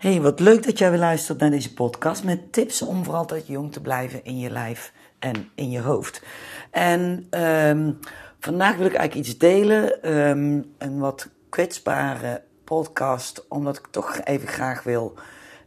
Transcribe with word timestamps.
Hey, 0.00 0.20
wat 0.20 0.40
leuk 0.40 0.62
dat 0.62 0.78
jij 0.78 0.90
weer 0.90 0.98
luistert 0.98 1.38
naar 1.38 1.50
deze 1.50 1.74
podcast 1.74 2.24
met 2.24 2.52
tips 2.52 2.82
om 2.82 3.04
voor 3.04 3.14
altijd 3.14 3.46
jong 3.46 3.72
te 3.72 3.80
blijven 3.80 4.24
in 4.24 4.38
je 4.38 4.50
lijf 4.50 4.92
en 5.18 5.50
in 5.54 5.70
je 5.70 5.80
hoofd. 5.80 6.22
En 6.70 7.26
um, 7.40 7.98
vandaag 8.38 8.76
wil 8.76 8.86
ik 8.86 8.94
eigenlijk 8.94 9.28
iets 9.28 9.38
delen, 9.38 10.14
um, 10.28 10.74
een 10.78 10.98
wat 10.98 11.28
kwetsbare 11.48 12.42
podcast, 12.64 13.44
omdat 13.48 13.76
ik 13.76 13.86
toch 13.90 14.20
even 14.24 14.48
graag 14.48 14.82
wil 14.82 15.14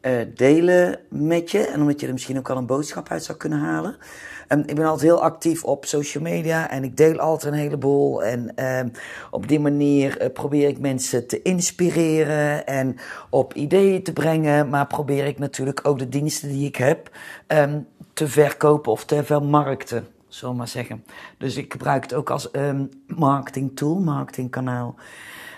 uh, 0.01 0.21
delen 0.35 0.99
met 1.09 1.51
je 1.51 1.59
en 1.59 1.81
omdat 1.81 1.99
je 1.99 2.07
er 2.07 2.13
misschien 2.13 2.37
ook 2.37 2.49
al 2.49 2.57
een 2.57 2.65
boodschap 2.65 3.09
uit 3.09 3.23
zou 3.23 3.37
kunnen 3.37 3.59
halen. 3.59 3.97
Ik 4.59 4.75
ben 4.75 4.85
altijd 4.85 5.01
heel 5.01 5.21
actief 5.21 5.63
op 5.63 5.85
social 5.85 6.23
media 6.23 6.69
en 6.69 6.83
ik 6.83 6.97
deel 6.97 7.19
altijd 7.19 7.53
een 7.53 7.59
heleboel. 7.59 8.23
En 8.23 8.65
um, 8.65 8.91
op 9.31 9.47
die 9.47 9.59
manier 9.59 10.21
uh, 10.21 10.27
probeer 10.33 10.67
ik 10.67 10.79
mensen 10.79 11.27
te 11.27 11.41
inspireren 11.41 12.65
en 12.67 12.95
op 13.29 13.53
ideeën 13.53 14.03
te 14.03 14.13
brengen. 14.13 14.69
Maar 14.69 14.87
probeer 14.87 15.25
ik 15.25 15.39
natuurlijk 15.39 15.87
ook 15.87 15.99
de 15.99 16.09
diensten 16.09 16.49
die 16.49 16.67
ik 16.67 16.75
heb 16.75 17.09
um, 17.47 17.87
te 18.13 18.27
verkopen 18.27 18.91
of 18.91 19.05
te 19.05 19.23
vermarkten. 19.23 20.07
Zullen 20.27 20.55
maar 20.55 20.67
zeggen. 20.67 21.03
Dus 21.37 21.55
ik 21.55 21.71
gebruik 21.71 22.03
het 22.03 22.13
ook 22.13 22.29
als 22.29 22.49
marketing 23.07 23.75
tool, 23.75 23.99
marketingkanaal. 23.99 24.95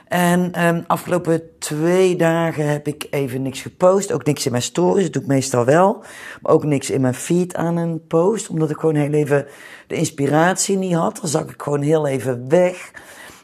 En 0.08 0.66
um, 0.66 0.84
afgelopen 0.88 1.42
twee 1.60 2.16
dagen 2.16 2.70
heb 2.70 2.88
ik 2.88 3.08
even 3.10 3.42
niks 3.42 3.62
gepost. 3.62 4.12
Ook 4.12 4.26
niks 4.26 4.46
in 4.46 4.52
mijn 4.52 4.64
stories, 4.64 5.04
dat 5.04 5.14
doe 5.14 5.22
ik 5.22 5.28
meestal 5.28 5.66
wel. 5.66 6.04
Maar 6.42 6.52
ook 6.52 6.64
niks 6.64 6.90
in 6.90 7.02
mijn 7.02 7.14
feed 7.14 7.56
aan 7.56 7.78
een 7.78 8.08
post. 8.08 8.50
Omdat 8.50 8.70
ik 8.70 8.80
gewoon 8.80 8.96
heel 8.96 9.12
even 9.12 9.48
de 9.88 9.96
inspiratie 9.96 10.78
niet 10.78 10.94
had. 10.94 11.18
Dan 11.22 11.30
zag 11.30 11.44
ik 11.44 11.62
gewoon 11.62 11.82
heel 11.82 12.08
even 12.08 12.50
weg. 12.50 12.92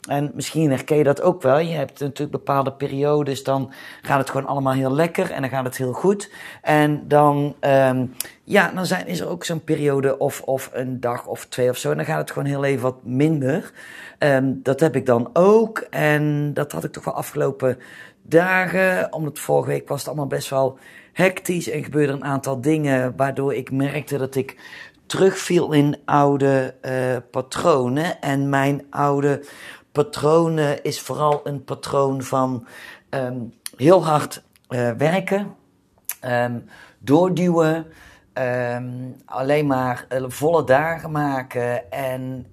En 0.10 0.32
misschien 0.34 0.70
herken 0.70 0.98
je 0.98 1.04
dat 1.04 1.22
ook 1.22 1.42
wel. 1.42 1.60
Je 1.60 1.76
hebt 1.76 2.00
natuurlijk 2.00 2.32
bepaalde 2.32 2.72
periodes, 2.72 3.44
dan 3.44 3.72
gaat 4.02 4.20
het 4.20 4.30
gewoon 4.30 4.48
allemaal 4.48 4.74
heel 4.74 4.94
lekker 4.94 5.32
en 5.32 5.42
dan 5.42 5.50
gaat 5.50 5.66
het 5.66 5.78
heel 5.78 5.94
goed. 5.94 6.32
En 6.62 7.08
dan, 7.08 7.56
um, 7.60 8.14
ja, 8.44 8.72
dan 8.72 8.86
zijn, 8.86 9.08
is 9.08 9.20
er 9.20 9.28
ook 9.28 9.44
zo'n 9.44 9.64
periode 9.64 10.18
of, 10.18 10.42
of 10.42 10.70
een 10.74 11.00
dag 11.00 11.26
of 11.28 11.46
twee 11.46 11.70
of 11.70 11.78
zo. 11.78 11.92
En 11.92 11.98
dan 11.98 12.06
gaat 12.06 12.20
het 12.20 12.32
gewoon 12.32 12.48
heel 12.48 12.64
even 12.64 12.82
wat 12.82 13.04
minder. 13.04 13.72
Um, 14.20 14.60
dat 14.64 14.80
heb 14.80 14.96
ik 14.96 15.06
dan 15.06 15.30
ook. 15.34 15.78
En 15.90 16.54
dat 16.54 16.72
had 16.72 16.84
ik 16.84 16.92
toch 16.92 17.06
wel 17.06 17.14
afgelopen 17.14 17.78
dagen. 18.22 19.14
Omdat 19.14 19.40
vorige 19.40 19.70
week 19.70 19.88
was 19.88 20.00
het 20.00 20.08
allemaal 20.08 20.28
best 20.28 20.50
wel 20.50 20.78
hectisch 21.14 21.70
en 21.70 21.84
gebeurde 21.84 22.14
een 22.14 22.24
aantal 22.24 22.62
dingen 22.62 23.14
waardoor 23.16 23.54
ik 23.54 23.72
merkte 23.72 24.18
dat 24.18 24.36
ik 24.36 24.58
terugviel 25.06 25.72
in 25.72 25.98
oude 26.06 26.74
uh, 26.82 26.92
patronen. 27.32 28.22
En 28.22 28.50
mijn 28.50 28.86
oude 28.90 29.44
patronen 29.92 30.84
is 30.84 31.02
vooral 31.02 31.42
een 31.44 31.64
patroon 31.64 32.22
van 32.22 32.68
um, 33.10 33.54
heel 33.78 34.06
hard 34.06 34.44
uh, 34.70 34.92
werken, 34.92 35.56
um, 36.26 36.66
doorduwen, 37.00 37.86
um, 38.34 39.16
alleen 39.26 39.68
maar 39.68 40.06
uh, 40.10 40.24
volle 40.28 40.64
dagen 40.64 41.12
maken 41.12 41.92
en 41.92 42.48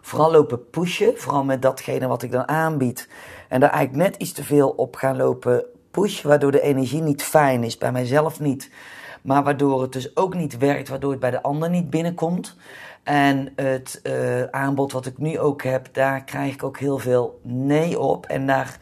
vooral 0.00 0.30
lopen 0.30 0.70
pushen, 0.70 1.18
vooral 1.18 1.44
met 1.44 1.62
datgene 1.62 2.06
wat 2.06 2.22
ik 2.22 2.30
dan 2.30 2.48
aanbied. 2.48 3.08
En 3.48 3.60
daar 3.60 3.70
eigenlijk 3.70 4.10
net 4.10 4.20
iets 4.22 4.32
te 4.32 4.44
veel 4.44 4.68
op 4.68 4.96
gaan 4.96 5.16
lopen 5.16 5.64
pushen, 5.90 6.28
waardoor 6.28 6.50
de 6.50 6.60
energie 6.60 7.02
niet 7.02 7.22
fijn 7.22 7.64
is, 7.64 7.78
bij 7.78 7.92
mijzelf 7.92 8.40
niet. 8.40 8.70
Maar 9.22 9.42
waardoor 9.42 9.82
het 9.82 9.92
dus 9.92 10.16
ook 10.16 10.34
niet 10.34 10.58
werkt, 10.58 10.88
waardoor 10.88 11.10
het 11.10 11.20
bij 11.20 11.30
de 11.30 11.42
ander 11.42 11.70
niet 11.70 11.90
binnenkomt. 11.90 12.56
En 13.02 13.52
het 13.56 14.00
uh, 14.02 14.42
aanbod 14.42 14.92
wat 14.92 15.06
ik 15.06 15.18
nu 15.18 15.38
ook 15.38 15.62
heb, 15.62 15.88
daar 15.92 16.24
krijg 16.24 16.54
ik 16.54 16.62
ook 16.62 16.78
heel 16.78 16.98
veel 16.98 17.40
nee 17.42 17.98
op. 17.98 18.26
En 18.26 18.46
daar 18.46 18.78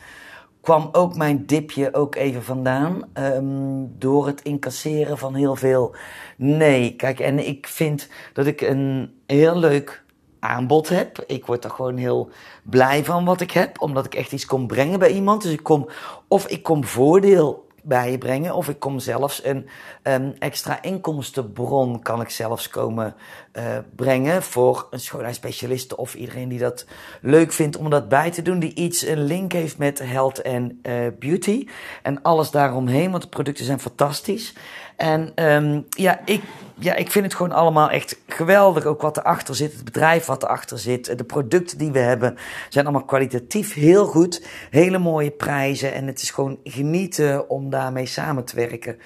kwam 0.61 0.89
ook 0.93 1.17
mijn 1.17 1.47
dipje 1.47 1.95
ook 1.95 2.15
even 2.15 2.43
vandaan. 2.43 3.03
Um, 3.15 3.99
door 3.99 4.27
het 4.27 4.43
incasseren 4.43 5.19
van 5.19 5.35
heel 5.35 5.57
veel 5.57 5.95
nee. 6.37 6.97
Kijk, 6.97 7.21
en 7.21 7.47
ik 7.47 7.67
vind 7.67 8.09
dat 8.33 8.47
ik 8.47 8.61
een 8.61 9.15
heel 9.27 9.57
leuk 9.57 10.05
aanbod 10.41 10.89
heb. 10.89 11.25
Ik 11.27 11.47
word 11.47 11.65
er 11.65 11.71
gewoon 11.71 11.97
heel 11.97 12.31
blij 12.63 13.05
van 13.05 13.25
wat 13.25 13.41
ik 13.41 13.51
heb, 13.51 13.81
omdat 13.81 14.05
ik 14.05 14.15
echt 14.15 14.33
iets 14.33 14.47
kom 14.47 14.67
brengen 14.67 14.99
bij 14.99 15.11
iemand. 15.11 15.43
Dus 15.43 15.53
ik 15.53 15.63
kom, 15.63 15.89
of 16.29 16.47
ik 16.47 16.63
kom 16.63 16.85
voordeel 16.85 17.68
bij 17.89 18.11
je 18.11 18.19
brengen. 18.19 18.55
Of 18.55 18.69
ik 18.69 18.79
kom 18.79 18.99
zelfs 18.99 19.45
een 19.45 19.69
um, 20.03 20.35
extra 20.39 20.83
inkomstenbron 20.83 22.03
kan 22.03 22.21
ik 22.21 22.31
zelfs 22.31 22.69
komen 22.69 23.15
uh, 23.53 23.79
brengen 23.97 24.43
voor 24.43 24.87
een 24.91 25.01
schoonheidsspecialist 25.01 25.95
of 25.95 26.15
iedereen 26.15 26.49
die 26.49 26.59
dat 26.59 26.87
leuk 27.21 27.53
vindt 27.53 27.77
om 27.77 27.91
dat 27.91 28.09
bij 28.09 28.31
te 28.31 28.43
doen. 28.43 28.59
Die 28.59 28.75
iets 28.75 29.07
een 29.07 29.23
link 29.23 29.53
heeft 29.53 29.79
met 29.79 29.99
health 29.99 30.39
en 30.39 30.81
uh, 30.83 31.07
beauty. 31.19 31.67
En 32.03 32.23
alles 32.23 32.51
daaromheen, 32.51 33.11
want 33.11 33.23
de 33.23 33.29
producten 33.29 33.65
zijn 33.65 33.81
fantastisch. 33.81 34.55
En 34.99 35.33
um, 35.35 35.87
ja, 35.89 36.21
ik, 36.25 36.43
ja, 36.75 36.95
ik 36.95 37.11
vind 37.11 37.25
het 37.25 37.35
gewoon 37.35 37.53
allemaal 37.53 37.91
echt 37.91 38.19
geweldig. 38.27 38.85
Ook 38.85 39.03
wat 39.03 39.17
erachter 39.17 39.55
zit, 39.55 39.73
het 39.73 39.85
bedrijf 39.85 40.27
wat 40.27 40.43
erachter 40.43 40.79
zit. 40.79 41.19
De 41.19 41.25
producten 41.25 41.79
die 41.79 41.93
we 41.93 41.99
hebben 41.99 42.37
zijn 42.69 42.85
allemaal 42.87 43.05
kwalitatief 43.05 43.75
heel 43.75 44.07
goed. 44.07 44.47
Hele 44.71 44.99
mooie 44.99 45.31
prijzen. 45.31 45.95
En 45.95 46.07
het 46.07 46.23
is 46.23 46.31
gewoon 46.31 46.59
genieten 46.65 47.51
om 47.51 47.71
daarmee 47.71 48.07
samen 48.07 48.45
te 48.45 48.57
werken. 48.57 48.99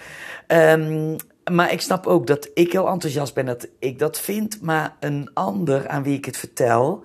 Um, 0.46 1.16
maar 1.50 1.72
ik 1.72 1.80
snap 1.80 2.06
ook 2.06 2.26
dat 2.26 2.50
ik 2.54 2.72
heel 2.72 2.88
enthousiast 2.88 3.34
ben 3.34 3.46
dat 3.46 3.68
ik 3.78 3.98
dat 3.98 4.20
vind. 4.20 4.62
Maar 4.62 4.96
een 5.00 5.30
ander 5.34 5.88
aan 5.88 6.02
wie 6.02 6.16
ik 6.16 6.24
het 6.24 6.36
vertel, 6.36 7.02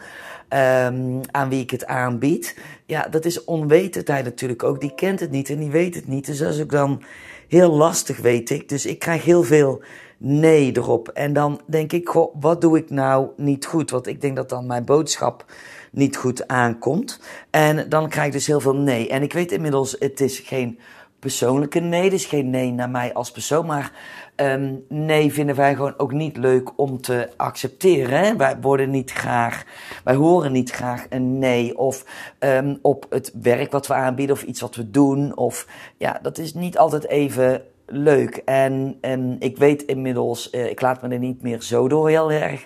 um, 0.50 1.22
aan 1.32 1.50
wie 1.50 1.62
ik 1.62 1.72
het 1.72 1.86
aanbied, 1.86 2.58
ja, 2.86 3.08
dat 3.08 3.26
is 3.26 3.44
onwetendheid 3.44 4.26
natuurlijk 4.26 4.64
ook. 4.64 4.80
Die 4.80 4.96
kent 4.96 5.20
het 5.20 5.32
niet 5.32 5.50
en 5.50 5.60
die 5.60 5.72
weet 5.72 5.96
het 5.96 6.08
niet. 6.08 6.26
Dus 6.26 6.40
is 6.40 6.62
ook 6.62 6.72
dan 6.72 7.04
heel 7.48 7.72
lastig, 7.72 8.18
weet 8.18 8.50
ik. 8.50 8.70
Dus 8.70 8.86
ik 8.86 9.00
krijg 9.00 9.24
heel 9.24 9.44
veel 9.44 9.82
nee 10.18 10.78
erop. 10.78 11.08
En 11.08 11.34
dan 11.34 11.62
denk 11.66 11.92
ik, 11.92 12.10
goh, 12.10 12.36
wat 12.40 12.62
doe 12.62 12.78
ik 12.78 12.90
nou 12.90 13.28
niet 13.38 13.66
goed? 13.66 13.90
Want 13.90 14.08
ik 14.08 14.22
denk 14.22 14.36
dat 14.36 14.50
dan 14.50 14.66
mijn 14.66 14.86
boodschap 14.86 15.46
niet 15.92 16.18
goed 16.18 16.48
aankomt. 16.48 17.20
En 17.50 17.90
dan 17.90 18.10
krijg 18.10 18.28
ik 18.28 18.34
dus 18.34 18.48
heel 18.48 18.60
veel 18.60 18.76
nee. 18.76 19.10
En 19.10 19.24
ik 19.24 19.34
weet 19.34 19.52
inmiddels, 19.52 19.96
het 20.00 20.22
is 20.22 20.40
geen 20.40 20.80
persoonlijke 21.20 21.80
nee. 21.80 22.10
Is 22.10 22.26
geen 22.26 22.50
nee 22.50 22.72
naar 22.72 22.90
mij 22.90 23.14
als 23.14 23.32
persoon. 23.32 23.66
Maar 23.66 23.92
um, 24.36 24.86
nee 24.90 25.34
vinden 25.34 25.56
wij 25.56 25.76
gewoon 25.76 25.94
ook 25.98 26.12
niet 26.12 26.38
leuk 26.38 26.80
om 26.80 27.02
te 27.02 27.30
accepteren. 27.38 28.20
Hè? 28.20 28.36
Wij 28.36 28.58
worden 28.62 28.90
niet 28.90 29.12
graag, 29.12 29.64
wij 30.04 30.16
horen 30.16 30.52
niet 30.52 30.72
graag 30.72 31.06
een 31.10 31.40
nee. 31.40 31.78
Of 31.78 32.06
um, 32.40 32.80
op 32.82 33.06
het 33.10 33.32
werk 33.42 33.72
wat 33.72 33.88
we 33.88 33.94
aanbieden 33.94 34.36
of 34.36 34.44
iets 34.44 34.62
wat 34.62 34.76
we 34.76 34.92
doen. 34.92 35.38
Of 35.38 35.68
ja, 35.98 36.20
dat 36.22 36.38
is 36.38 36.54
niet 36.54 36.78
altijd 36.78 37.08
even 37.08 37.62
leuk. 37.86 38.42
En, 38.46 38.98
en 39.02 39.36
ik 39.40 39.58
weet 39.58 39.82
inmiddels, 39.82 40.54
uh, 40.54 40.70
ik 40.70 40.82
laat 40.82 41.02
me 41.02 41.08
er 41.08 41.20
niet 41.20 41.42
meer 41.42 41.62
zo 41.62 41.88
door 41.88 42.10
heel 42.10 42.32
erg 42.32 42.66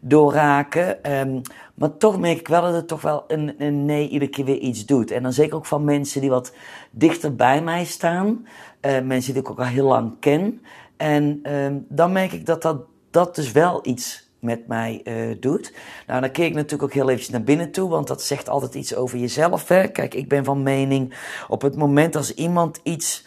doorraken. 0.00 1.12
Um, 1.12 1.40
maar 1.74 1.96
toch 1.96 2.18
merk 2.18 2.38
ik 2.38 2.48
wel 2.48 2.62
dat 2.62 2.74
het 2.74 2.88
toch 2.88 3.02
wel 3.02 3.24
een, 3.28 3.54
een 3.58 3.84
nee 3.84 4.08
iedere 4.08 4.30
keer 4.30 4.44
weer 4.44 4.58
iets 4.58 4.86
doet. 4.86 5.10
En 5.10 5.22
dan 5.22 5.32
zeker 5.32 5.56
ook 5.56 5.66
van 5.66 5.84
mensen 5.84 6.20
die 6.20 6.30
wat 6.30 6.54
dichter 6.90 7.36
bij 7.36 7.62
mij 7.62 7.84
staan. 7.84 8.46
Uh, 8.82 9.00
mensen 9.00 9.32
die 9.32 9.42
ik 9.42 9.50
ook 9.50 9.58
al 9.58 9.64
heel 9.64 9.86
lang 9.86 10.12
ken. 10.20 10.62
En 10.96 11.54
um, 11.54 11.86
dan 11.88 12.12
merk 12.12 12.32
ik 12.32 12.46
dat, 12.46 12.62
dat 12.62 12.80
dat 13.10 13.34
dus 13.34 13.52
wel 13.52 13.80
iets 13.82 14.28
met 14.38 14.66
mij 14.66 15.00
uh, 15.04 15.36
doet. 15.40 15.72
Nou, 16.06 16.20
dan 16.20 16.30
keek 16.30 16.48
ik 16.48 16.54
natuurlijk 16.54 16.82
ook 16.82 16.92
heel 16.92 17.08
eventjes 17.08 17.30
naar 17.30 17.42
binnen 17.42 17.70
toe, 17.70 17.88
want 17.88 18.06
dat 18.06 18.22
zegt 18.22 18.48
altijd 18.48 18.74
iets 18.74 18.94
over 18.94 19.18
jezelf. 19.18 19.68
Hè? 19.68 19.88
Kijk, 19.88 20.14
ik 20.14 20.28
ben 20.28 20.44
van 20.44 20.62
mening, 20.62 21.14
op 21.48 21.62
het 21.62 21.76
moment 21.76 22.16
als 22.16 22.34
iemand 22.34 22.80
iets 22.82 23.24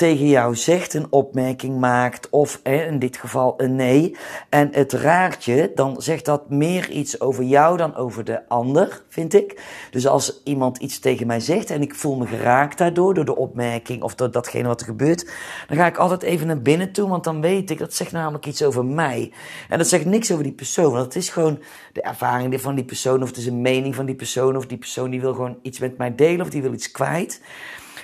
tegen 0.00 0.28
jou 0.28 0.56
zegt, 0.56 0.94
een 0.94 1.06
opmerking 1.10 1.78
maakt, 1.78 2.30
of 2.30 2.60
in 2.62 2.98
dit 2.98 3.16
geval 3.16 3.54
een 3.56 3.76
nee, 3.76 4.16
en 4.48 4.68
het 4.72 4.92
raakt 4.92 5.44
je, 5.44 5.72
dan 5.74 6.02
zegt 6.02 6.24
dat 6.24 6.50
meer 6.50 6.90
iets 6.90 7.20
over 7.20 7.44
jou 7.44 7.76
dan 7.76 7.94
over 7.96 8.24
de 8.24 8.48
ander, 8.48 9.02
vind 9.08 9.34
ik. 9.34 9.62
Dus 9.90 10.06
als 10.06 10.40
iemand 10.44 10.78
iets 10.78 10.98
tegen 10.98 11.26
mij 11.26 11.40
zegt 11.40 11.70
en 11.70 11.82
ik 11.82 11.94
voel 11.94 12.16
me 12.16 12.26
geraakt 12.26 12.78
daardoor, 12.78 13.14
door 13.14 13.24
de 13.24 13.36
opmerking 13.36 14.02
of 14.02 14.14
door 14.14 14.30
datgene 14.30 14.68
wat 14.68 14.80
er 14.80 14.86
gebeurt, 14.86 15.30
dan 15.68 15.76
ga 15.76 15.86
ik 15.86 15.96
altijd 15.96 16.22
even 16.22 16.46
naar 16.46 16.62
binnen 16.62 16.92
toe, 16.92 17.08
want 17.08 17.24
dan 17.24 17.40
weet 17.40 17.70
ik, 17.70 17.78
dat 17.78 17.94
zegt 17.94 18.12
namelijk 18.12 18.46
iets 18.46 18.62
over 18.62 18.84
mij. 18.84 19.32
En 19.68 19.78
dat 19.78 19.88
zegt 19.88 20.04
niks 20.04 20.32
over 20.32 20.44
die 20.44 20.52
persoon, 20.52 20.92
want 20.92 21.04
het 21.04 21.16
is 21.16 21.28
gewoon 21.28 21.58
de 21.92 22.02
ervaring 22.02 22.60
van 22.60 22.74
die 22.74 22.84
persoon, 22.84 23.22
of 23.22 23.28
het 23.28 23.36
is 23.36 23.46
een 23.46 23.62
mening 23.62 23.94
van 23.94 24.06
die 24.06 24.14
persoon, 24.14 24.56
of 24.56 24.66
die 24.66 24.78
persoon 24.78 25.10
die 25.10 25.20
wil 25.20 25.34
gewoon 25.34 25.58
iets 25.62 25.78
met 25.78 25.98
mij 25.98 26.14
delen, 26.14 26.40
of 26.40 26.50
die 26.50 26.62
wil 26.62 26.72
iets 26.72 26.90
kwijt. 26.90 27.40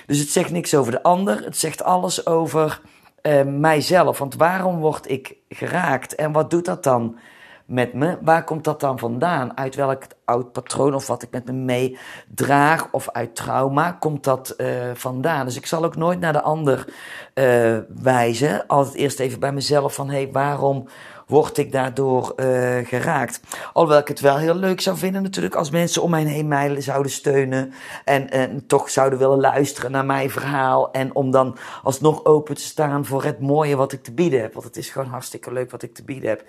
Dus 0.07 0.19
het 0.19 0.29
zegt 0.29 0.51
niks 0.51 0.75
over 0.75 0.91
de 0.91 1.03
ander, 1.03 1.43
het 1.43 1.57
zegt 1.57 1.83
alles 1.83 2.25
over 2.25 2.81
uh, 3.21 3.43
mijzelf. 3.43 4.19
Want 4.19 4.35
waarom 4.35 4.79
word 4.79 5.09
ik 5.09 5.35
geraakt 5.49 6.15
en 6.15 6.31
wat 6.31 6.49
doet 6.49 6.65
dat 6.65 6.83
dan 6.83 7.17
met 7.65 7.93
me? 7.93 8.17
Waar 8.21 8.43
komt 8.43 8.63
dat 8.63 8.79
dan 8.79 8.99
vandaan? 8.99 9.57
Uit 9.57 9.75
welk 9.75 10.03
oud 10.25 10.51
patroon 10.51 10.93
of 10.93 11.07
wat 11.07 11.23
ik 11.23 11.31
met 11.31 11.45
me 11.45 11.51
meedraag 11.51 12.87
of 12.91 13.09
uit 13.09 13.35
trauma 13.35 13.91
komt 13.91 14.23
dat 14.23 14.53
uh, 14.57 14.67
vandaan? 14.93 15.45
Dus 15.45 15.55
ik 15.55 15.65
zal 15.65 15.85
ook 15.85 15.95
nooit 15.95 16.19
naar 16.19 16.33
de 16.33 16.41
ander 16.41 16.87
uh, 17.33 17.77
wijzen. 18.01 18.67
Altijd 18.67 18.95
eerst 18.95 19.19
even 19.19 19.39
bij 19.39 19.53
mezelf 19.53 19.93
van 19.93 20.09
hé, 20.09 20.21
hey, 20.21 20.31
waarom 20.31 20.87
word 21.27 21.57
ik 21.57 21.71
daardoor 21.71 22.33
uh, 22.35 22.77
geraakt. 22.83 23.39
Alhoewel 23.73 23.99
ik 23.99 24.07
het 24.07 24.19
wel 24.19 24.37
heel 24.37 24.55
leuk 24.55 24.81
zou 24.81 24.97
vinden 24.97 25.23
natuurlijk 25.23 25.55
als 25.55 25.69
mensen 25.69 26.01
om 26.01 26.09
mij 26.09 26.23
heen 26.23 26.47
mij 26.47 26.81
zouden 26.81 27.11
steunen. 27.11 27.73
En, 28.05 28.29
en 28.31 28.65
toch 28.67 28.89
zouden 28.89 29.19
willen 29.19 29.39
luisteren 29.39 29.91
naar 29.91 30.05
mijn 30.05 30.29
verhaal. 30.29 30.91
En 30.91 31.15
om 31.15 31.31
dan 31.31 31.57
alsnog 31.83 32.25
open 32.25 32.55
te 32.55 32.61
staan 32.61 33.05
voor 33.05 33.23
het 33.23 33.39
mooie 33.39 33.75
wat 33.75 33.91
ik 33.91 34.03
te 34.03 34.11
bieden 34.11 34.41
heb. 34.41 34.53
Want 34.53 34.65
het 34.65 34.77
is 34.77 34.89
gewoon 34.89 35.07
hartstikke 35.07 35.53
leuk 35.53 35.71
wat 35.71 35.83
ik 35.83 35.93
te 35.93 36.03
bieden 36.03 36.29
heb. 36.29 36.43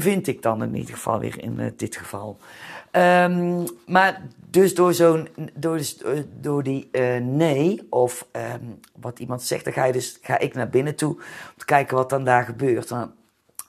Vind 0.00 0.26
ik 0.26 0.42
dan 0.42 0.62
in 0.62 0.74
ieder 0.74 0.94
geval 0.94 1.18
weer 1.18 1.42
in 1.42 1.56
uh, 1.58 1.66
dit 1.76 1.96
geval. 1.96 2.36
Um, 2.92 3.64
maar 3.86 4.22
dus 4.50 4.74
door 4.74 4.94
zo'n, 4.94 5.28
door, 5.54 5.76
dus, 5.76 6.02
door 6.40 6.62
die 6.62 6.90
nee, 7.20 7.86
of 7.90 8.26
um, 8.32 8.80
wat 9.00 9.18
iemand 9.18 9.42
zegt, 9.42 9.64
dan 9.64 9.72
ga, 9.72 9.84
je 9.84 9.92
dus, 9.92 10.18
ga 10.22 10.38
ik 10.38 10.54
naar 10.54 10.68
binnen 10.68 10.94
toe 10.94 11.14
om 11.14 11.54
te 11.56 11.64
kijken 11.64 11.96
wat 11.96 12.10
dan 12.10 12.24
daar 12.24 12.44
gebeurt. 12.44 12.88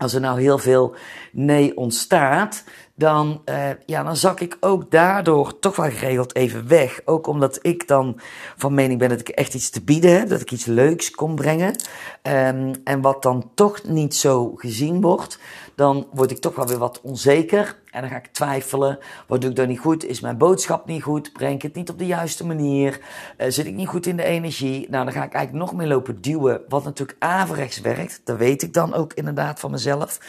Als 0.01 0.13
er 0.13 0.21
nou 0.21 0.41
heel 0.41 0.57
veel 0.57 0.95
nee 1.31 1.77
ontstaat, 1.77 2.63
dan, 3.01 3.41
uh, 3.45 3.69
ja, 3.85 4.03
dan 4.03 4.15
zak 4.15 4.39
ik 4.39 4.57
ook 4.59 4.91
daardoor 4.91 5.59
toch 5.59 5.75
wel 5.75 5.89
geregeld 5.89 6.35
even 6.35 6.67
weg. 6.67 7.01
Ook 7.05 7.27
omdat 7.27 7.59
ik 7.61 7.87
dan 7.87 8.19
van 8.57 8.73
mening 8.73 8.99
ben 8.99 9.09
dat 9.09 9.19
ik 9.19 9.29
echt 9.29 9.53
iets 9.53 9.69
te 9.69 9.81
bieden 9.81 10.19
heb, 10.19 10.29
dat 10.29 10.41
ik 10.41 10.51
iets 10.51 10.65
leuks 10.65 11.11
kon 11.11 11.35
brengen. 11.35 11.75
Um, 12.23 12.73
en 12.83 13.01
wat 13.01 13.23
dan 13.23 13.51
toch 13.55 13.83
niet 13.83 14.15
zo 14.15 14.53
gezien 14.55 15.01
wordt, 15.01 15.39
dan 15.75 16.07
word 16.13 16.31
ik 16.31 16.37
toch 16.37 16.55
wel 16.55 16.67
weer 16.67 16.77
wat 16.77 17.01
onzeker. 17.03 17.79
En 17.91 18.01
dan 18.01 18.09
ga 18.09 18.17
ik 18.17 18.27
twijfelen. 18.27 18.99
Wat 19.27 19.41
doe 19.41 19.49
ik 19.49 19.55
dan 19.55 19.67
niet 19.67 19.79
goed? 19.79 20.05
Is 20.05 20.19
mijn 20.19 20.37
boodschap 20.37 20.85
niet 20.85 21.03
goed? 21.03 21.33
Breng 21.33 21.55
ik 21.55 21.61
het 21.61 21.75
niet 21.75 21.89
op 21.89 21.99
de 21.99 22.05
juiste 22.05 22.45
manier? 22.45 22.99
Uh, 23.37 23.47
zit 23.49 23.65
ik 23.65 23.73
niet 23.73 23.87
goed 23.87 24.05
in 24.05 24.17
de 24.17 24.23
energie? 24.23 24.87
Nou, 24.89 25.03
dan 25.03 25.13
ga 25.13 25.23
ik 25.23 25.33
eigenlijk 25.33 25.65
nog 25.65 25.79
meer 25.79 25.87
lopen 25.87 26.21
duwen. 26.21 26.61
Wat 26.67 26.83
natuurlijk 26.83 27.17
averechts 27.19 27.81
werkt. 27.81 28.21
Dat 28.23 28.37
weet 28.37 28.61
ik 28.61 28.73
dan 28.73 28.93
ook 28.93 29.13
inderdaad 29.13 29.59
van 29.59 29.71
mezelf. 29.71 30.19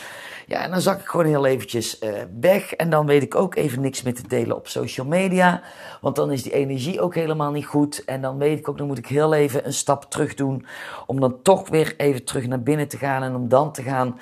Ja, 0.47 0.63
en 0.63 0.71
dan 0.71 0.81
zak 0.81 1.01
ik 1.01 1.07
gewoon 1.07 1.27
heel 1.27 1.47
eventjes 1.47 2.03
uh, 2.03 2.11
weg. 2.41 2.62
En 2.71 2.91
dan 2.91 3.07
weet 3.07 3.23
ik 3.23 3.35
ook 3.35 3.55
even 3.55 3.81
niks 3.81 4.03
meer 4.03 4.15
te 4.15 4.29
delen 4.29 4.57
op 4.57 4.69
social 4.69 5.07
media. 5.07 5.63
Want 6.01 6.17
dan 6.17 6.33
is 6.33 6.43
die 6.43 6.53
energie 6.53 7.01
ook 7.01 7.15
helemaal 7.15 7.51
niet 7.51 7.67
goed. 7.67 8.05
En 8.05 8.21
dan 8.21 8.39
weet 8.39 8.59
ik 8.59 8.69
ook, 8.69 8.79
dan 8.79 8.87
moet 8.87 8.99
ik 8.99 9.07
heel 9.07 9.35
even 9.35 9.67
een 9.67 9.73
stap 9.73 10.05
terug 10.11 10.35
doen. 10.35 10.67
Om 11.07 11.21
dan 11.21 11.43
toch 11.43 11.69
weer 11.69 11.95
even 11.97 12.25
terug 12.25 12.47
naar 12.47 12.63
binnen 12.63 12.89
te 12.89 12.97
gaan. 12.97 13.23
En 13.23 13.35
om 13.35 13.49
dan 13.49 13.73
te 13.73 13.83
gaan 13.83 14.19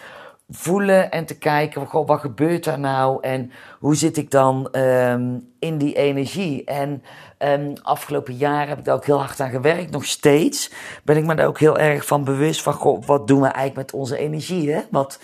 voelen 0.50 1.10
en 1.10 1.24
te 1.26 1.38
kijken, 1.38 1.86
goh, 1.86 2.06
wat 2.06 2.20
gebeurt 2.20 2.66
er 2.66 2.78
nou 2.78 3.18
en 3.22 3.50
hoe 3.78 3.94
zit 3.94 4.16
ik 4.16 4.30
dan 4.30 4.68
um, 4.72 5.48
in 5.58 5.78
die 5.78 5.94
energie? 5.94 6.64
En 6.64 7.02
um, 7.38 7.72
afgelopen 7.82 8.34
jaar 8.34 8.68
heb 8.68 8.78
ik 8.78 8.84
daar 8.84 8.94
ook 8.94 9.06
heel 9.06 9.18
hard 9.18 9.40
aan 9.40 9.50
gewerkt, 9.50 9.90
nog 9.90 10.04
steeds 10.04 10.70
ben 11.04 11.16
ik 11.16 11.24
me 11.24 11.34
daar 11.34 11.46
ook 11.46 11.58
heel 11.58 11.78
erg 11.78 12.06
van 12.06 12.24
bewust 12.24 12.62
van, 12.62 13.02
wat 13.06 13.26
doen 13.26 13.40
we 13.40 13.46
eigenlijk 13.46 13.76
met 13.76 13.92
onze 13.92 14.16
energie? 14.16 14.72
Hè? 14.72 14.80
Wat, 14.90 15.20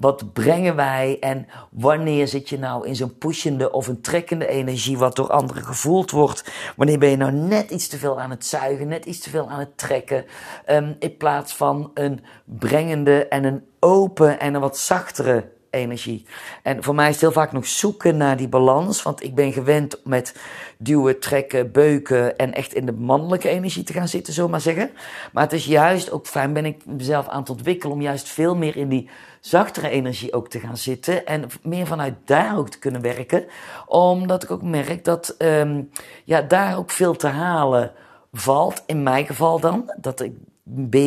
wat 0.00 0.32
brengen 0.32 0.76
wij 0.76 1.16
en 1.20 1.46
wanneer 1.70 2.28
zit 2.28 2.48
je 2.48 2.58
nou 2.58 2.86
in 2.86 2.96
zo'n 2.96 3.18
pushende 3.18 3.72
of 3.72 3.86
een 3.86 4.00
trekkende 4.00 4.46
energie 4.46 4.98
wat 4.98 5.16
door 5.16 5.30
anderen 5.30 5.64
gevoeld 5.64 6.10
wordt? 6.10 6.52
Wanneer 6.76 6.98
ben 6.98 7.10
je 7.10 7.16
nou 7.16 7.32
net 7.32 7.70
iets 7.70 7.88
te 7.88 7.98
veel 7.98 8.20
aan 8.20 8.30
het 8.30 8.46
zuigen, 8.46 8.88
net 8.88 9.04
iets 9.04 9.18
te 9.18 9.30
veel 9.30 9.48
aan 9.48 9.58
het 9.58 9.78
trekken, 9.78 10.24
um, 10.70 10.96
in 10.98 11.16
plaats 11.16 11.56
van 11.56 11.90
een 11.94 12.24
brengende 12.44 13.28
en 13.28 13.44
een 13.44 13.64
open 13.80 14.40
en 14.40 14.54
een 14.54 14.60
wat 14.60 14.78
zachtere 14.78 15.58
energie. 15.70 16.26
En 16.62 16.82
voor 16.82 16.94
mij 16.94 17.06
is 17.06 17.12
het 17.12 17.20
heel 17.20 17.32
vaak 17.32 17.52
nog 17.52 17.66
zoeken 17.66 18.16
naar 18.16 18.36
die 18.36 18.48
balans, 18.48 19.02
want 19.02 19.22
ik 19.22 19.34
ben 19.34 19.52
gewend 19.52 20.00
met 20.04 20.36
duwen, 20.78 21.20
trekken, 21.20 21.72
beuken 21.72 22.38
en 22.38 22.54
echt 22.54 22.74
in 22.74 22.86
de 22.86 22.92
mannelijke 22.92 23.48
energie 23.48 23.82
te 23.82 23.92
gaan 23.92 24.08
zitten, 24.08 24.32
zomaar 24.32 24.60
zeggen. 24.60 24.90
Maar 25.32 25.42
het 25.42 25.52
is 25.52 25.64
juist 25.64 26.10
ook 26.10 26.26
fijn, 26.26 26.52
ben 26.52 26.64
ik 26.64 26.86
mezelf 26.86 27.28
aan 27.28 27.40
het 27.40 27.50
ontwikkelen 27.50 27.94
om 27.94 28.02
juist 28.02 28.28
veel 28.28 28.56
meer 28.56 28.76
in 28.76 28.88
die 28.88 29.10
zachtere 29.40 29.88
energie 29.88 30.32
ook 30.32 30.48
te 30.48 30.60
gaan 30.60 30.76
zitten 30.76 31.26
en 31.26 31.46
meer 31.62 31.86
vanuit 31.86 32.14
daar 32.24 32.58
ook 32.58 32.68
te 32.68 32.78
kunnen 32.78 33.00
werken, 33.00 33.44
omdat 33.86 34.42
ik 34.42 34.50
ook 34.50 34.62
merk 34.62 35.04
dat 35.04 35.34
um, 35.38 35.90
ja, 36.24 36.42
daar 36.42 36.78
ook 36.78 36.90
veel 36.90 37.16
te 37.16 37.26
halen 37.26 37.92
valt, 38.32 38.82
in 38.86 39.02
mijn 39.02 39.26
geval 39.26 39.60
dan, 39.60 39.92
dat 39.96 40.20
ik 40.20 40.32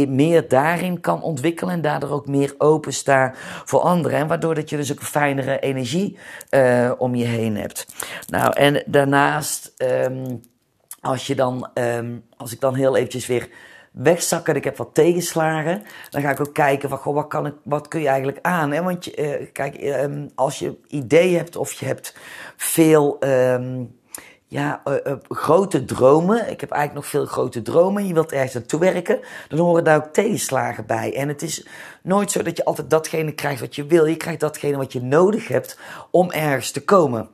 meer 0.07 0.47
daarin 0.47 0.99
kan 0.99 1.21
ontwikkelen 1.21 1.73
en 1.73 1.81
daardoor 1.81 2.09
ook 2.09 2.27
meer 2.27 2.55
opensta 2.57 3.31
voor 3.65 3.79
anderen. 3.79 4.19
En 4.19 4.27
waardoor 4.27 4.55
dat 4.55 4.69
je 4.69 4.77
dus 4.77 4.91
ook 4.91 4.99
een 4.99 5.05
fijnere 5.05 5.59
energie 5.59 6.17
uh, 6.51 6.91
om 6.97 7.15
je 7.15 7.25
heen 7.25 7.57
hebt. 7.57 7.85
Nou, 8.27 8.53
en 8.53 8.83
daarnaast, 8.85 9.73
um, 9.77 10.41
als 11.01 11.27
je 11.27 11.35
dan, 11.35 11.69
um, 11.73 12.23
als 12.37 12.53
ik 12.53 12.59
dan 12.59 12.75
heel 12.75 12.95
eventjes 12.95 13.27
weer 13.27 13.49
wegzakken, 13.91 14.55
ik 14.55 14.63
heb 14.63 14.77
wat 14.77 14.93
tegenslagen, 14.93 15.83
dan 16.09 16.21
ga 16.21 16.29
ik 16.29 16.39
ook 16.39 16.53
kijken 16.53 16.89
van, 16.89 16.97
goh, 16.97 17.13
wat, 17.13 17.27
kan 17.27 17.45
ik, 17.45 17.53
wat 17.63 17.87
kun 17.87 18.01
je 18.01 18.07
eigenlijk 18.07 18.39
aan? 18.41 18.71
Hè? 18.71 18.83
Want 18.83 19.05
je, 19.05 19.39
uh, 19.39 19.47
kijk, 19.51 19.81
um, 19.83 20.29
als 20.35 20.59
je 20.59 20.77
idee 20.87 21.35
hebt 21.35 21.55
of 21.55 21.73
je 21.73 21.85
hebt 21.85 22.15
veel 22.57 23.17
ja, 24.53 24.81
uh, 24.85 24.93
uh, 25.07 25.13
grote 25.29 25.85
dromen. 25.85 26.49
Ik 26.49 26.61
heb 26.61 26.71
eigenlijk 26.71 26.93
nog 26.93 27.05
veel 27.05 27.25
grote 27.25 27.61
dromen. 27.61 28.07
Je 28.07 28.13
wilt 28.13 28.31
ergens 28.31 28.53
naartoe 28.53 28.79
werken. 28.79 29.19
Dan 29.47 29.59
horen 29.59 29.83
daar 29.83 29.97
ook 29.97 30.13
tegenslagen 30.13 30.85
bij. 30.85 31.15
En 31.15 31.27
het 31.27 31.41
is 31.41 31.67
nooit 32.03 32.31
zo 32.31 32.41
dat 32.43 32.57
je 32.57 32.65
altijd 32.65 32.89
datgene 32.89 33.31
krijgt 33.31 33.59
wat 33.59 33.75
je 33.75 33.85
wil. 33.85 34.05
Je 34.05 34.17
krijgt 34.17 34.39
datgene 34.39 34.77
wat 34.77 34.93
je 34.93 35.01
nodig 35.01 35.47
hebt 35.47 35.77
om 36.11 36.31
ergens 36.31 36.71
te 36.71 36.83
komen. 36.83 37.29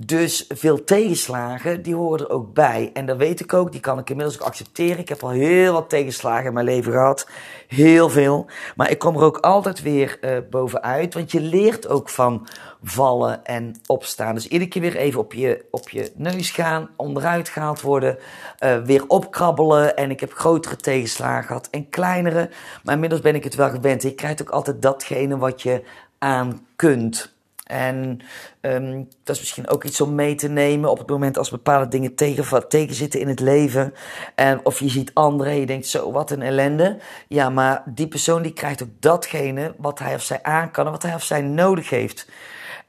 Dus 0.00 0.44
veel 0.48 0.84
tegenslagen, 0.84 1.82
die 1.82 1.94
horen 1.94 2.26
er 2.26 2.30
ook 2.30 2.54
bij. 2.54 2.90
En 2.92 3.06
dat 3.06 3.16
weet 3.16 3.40
ik 3.40 3.52
ook, 3.52 3.72
die 3.72 3.80
kan 3.80 3.98
ik 3.98 4.10
inmiddels 4.10 4.40
ook 4.40 4.46
accepteren. 4.46 4.98
Ik 4.98 5.08
heb 5.08 5.22
al 5.22 5.30
heel 5.30 5.72
wat 5.72 5.88
tegenslagen 5.88 6.46
in 6.46 6.52
mijn 6.52 6.66
leven 6.66 6.92
gehad. 6.92 7.28
Heel 7.68 8.08
veel. 8.08 8.46
Maar 8.76 8.90
ik 8.90 8.98
kom 8.98 9.16
er 9.16 9.22
ook 9.22 9.38
altijd 9.38 9.82
weer 9.82 10.18
uh, 10.20 10.30
bovenuit. 10.50 11.14
Want 11.14 11.32
je 11.32 11.40
leert 11.40 11.88
ook 11.88 12.08
van 12.08 12.46
vallen 12.84 13.44
en 13.44 13.76
opstaan. 13.86 14.34
Dus 14.34 14.48
iedere 14.48 14.70
keer 14.70 14.82
weer 14.82 14.96
even 14.96 15.20
op 15.20 15.32
je, 15.32 15.64
op 15.70 15.90
je 15.90 16.12
neus 16.14 16.50
gaan, 16.50 16.90
onderuit 16.96 17.48
gehaald 17.48 17.80
worden, 17.80 18.18
uh, 18.64 18.82
weer 18.82 19.04
opkrabbelen. 19.08 19.96
En 19.96 20.10
ik 20.10 20.20
heb 20.20 20.32
grotere 20.32 20.76
tegenslagen 20.76 21.44
gehad 21.44 21.68
en 21.70 21.88
kleinere. 21.88 22.50
Maar 22.82 22.94
inmiddels 22.94 23.20
ben 23.20 23.34
ik 23.34 23.44
het 23.44 23.54
wel 23.54 23.70
gewend. 23.70 24.02
Je 24.02 24.14
krijgt 24.14 24.42
ook 24.42 24.50
altijd 24.50 24.82
datgene 24.82 25.38
wat 25.38 25.62
je 25.62 25.82
aan 26.18 26.66
kunt. 26.76 27.32
En 27.64 28.20
um, 28.60 29.08
dat 29.22 29.34
is 29.34 29.40
misschien 29.40 29.68
ook 29.68 29.84
iets 29.84 30.00
om 30.00 30.14
mee 30.14 30.34
te 30.34 30.48
nemen 30.48 30.90
op 30.90 30.98
het 30.98 31.08
moment 31.08 31.38
als 31.38 31.50
bepaalde 31.50 31.88
dingen 31.88 32.14
tegen, 32.14 32.68
tegen 32.68 32.94
zitten 32.94 33.20
in 33.20 33.28
het 33.28 33.40
leven. 33.40 33.94
En 34.34 34.60
of 34.62 34.78
je 34.78 34.88
ziet 34.88 35.10
anderen 35.14 35.52
en 35.52 35.60
je 35.60 35.66
denkt, 35.66 35.86
zo 35.86 36.12
wat 36.12 36.30
een 36.30 36.42
ellende. 36.42 36.98
Ja, 37.28 37.50
maar 37.50 37.82
die 37.86 38.08
persoon 38.08 38.42
die 38.42 38.52
krijgt 38.52 38.82
ook 38.82 38.88
datgene 39.00 39.74
wat 39.78 39.98
hij 39.98 40.14
of 40.14 40.22
zij 40.22 40.42
aan 40.42 40.70
kan 40.70 40.86
en 40.86 40.92
wat 40.92 41.02
hij 41.02 41.14
of 41.14 41.24
zij 41.24 41.40
nodig 41.40 41.90
heeft. 41.90 42.28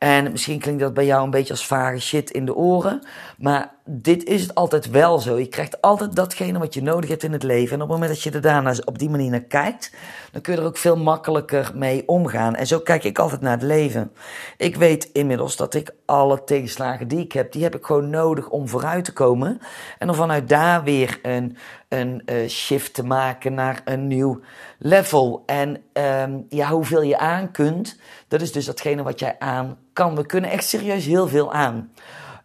En 0.06 0.32
misschien 0.32 0.60
klinkt 0.60 0.82
dat 0.82 0.94
bij 0.94 1.06
jou 1.06 1.24
een 1.24 1.30
beetje 1.30 1.54
als 1.54 1.68
vage 1.68 2.00
shit 2.00 2.32
in 2.32 2.46
de 2.46 2.56
oren. 2.56 3.02
Maar 3.38 3.75
dit 3.88 4.24
is 4.24 4.42
het 4.42 4.56
altijd 4.56 4.90
wel 4.90 5.20
zo. 5.20 5.38
Je 5.38 5.48
krijgt 5.48 5.82
altijd 5.82 6.16
datgene 6.16 6.60
wat 6.60 6.74
je 6.74 6.82
nodig 6.82 7.10
hebt 7.10 7.24
in 7.24 7.32
het 7.32 7.44
leven. 7.44 7.76
En 7.76 7.82
op 7.82 7.90
het 7.90 7.98
moment 7.98 8.10
dat 8.10 8.22
je 8.22 8.32
er 8.32 8.42
daarna 8.42 8.74
op 8.86 9.00
die 9.00 9.10
manier 9.10 9.32
naar 9.32 9.40
kijkt, 9.40 9.92
dan 10.32 10.42
kun 10.42 10.54
je 10.54 10.60
er 10.60 10.66
ook 10.66 10.78
veel 10.78 10.98
makkelijker 10.98 11.72
mee 11.76 12.08
omgaan. 12.08 12.56
En 12.56 12.68
zo 12.68 12.80
kijk 12.80 13.04
ik 13.04 13.20
altijd 13.20 13.42
naar 13.42 13.52
het 13.52 13.62
leven. 13.62 14.12
Ik 14.58 14.76
weet 14.76 15.10
inmiddels 15.14 15.56
dat 15.56 15.74
ik 15.74 15.94
alle 16.06 16.44
tegenslagen 16.44 17.08
die 17.08 17.20
ik 17.20 17.32
heb, 17.32 17.52
die 17.52 17.64
heb 17.64 17.76
ik 17.76 17.86
gewoon 17.86 18.10
nodig 18.10 18.50
om 18.50 18.68
vooruit 18.68 19.06
te 19.06 19.14
komen. 19.14 19.60
En 19.98 20.10
om 20.10 20.16
vanuit 20.16 20.50
daar 20.50 20.84
weer 20.84 21.20
een, 21.22 21.58
een 21.90 22.22
uh, 22.26 22.50
shift 22.50 22.94
te 22.94 23.04
maken 23.04 23.54
naar 23.54 23.82
een 23.86 24.08
nieuw 24.08 24.40
level. 24.78 25.44
En 25.46 25.82
um, 25.94 26.46
ja, 26.50 26.70
hoeveel 26.70 27.02
je 27.02 27.18
aan 27.18 27.52
kunt, 27.52 28.00
dat 28.28 28.42
is 28.42 28.52
dus 28.52 28.66
datgene 28.66 29.04
wat 29.04 29.20
jij 29.20 29.36
aan 29.40 29.78
kan. 29.94 30.16
We 30.16 30.26
kunnen 30.26 30.50
echt 30.50 30.66
serieus 30.66 31.06
heel 31.06 31.28
veel 31.28 31.54
aan. 31.54 31.92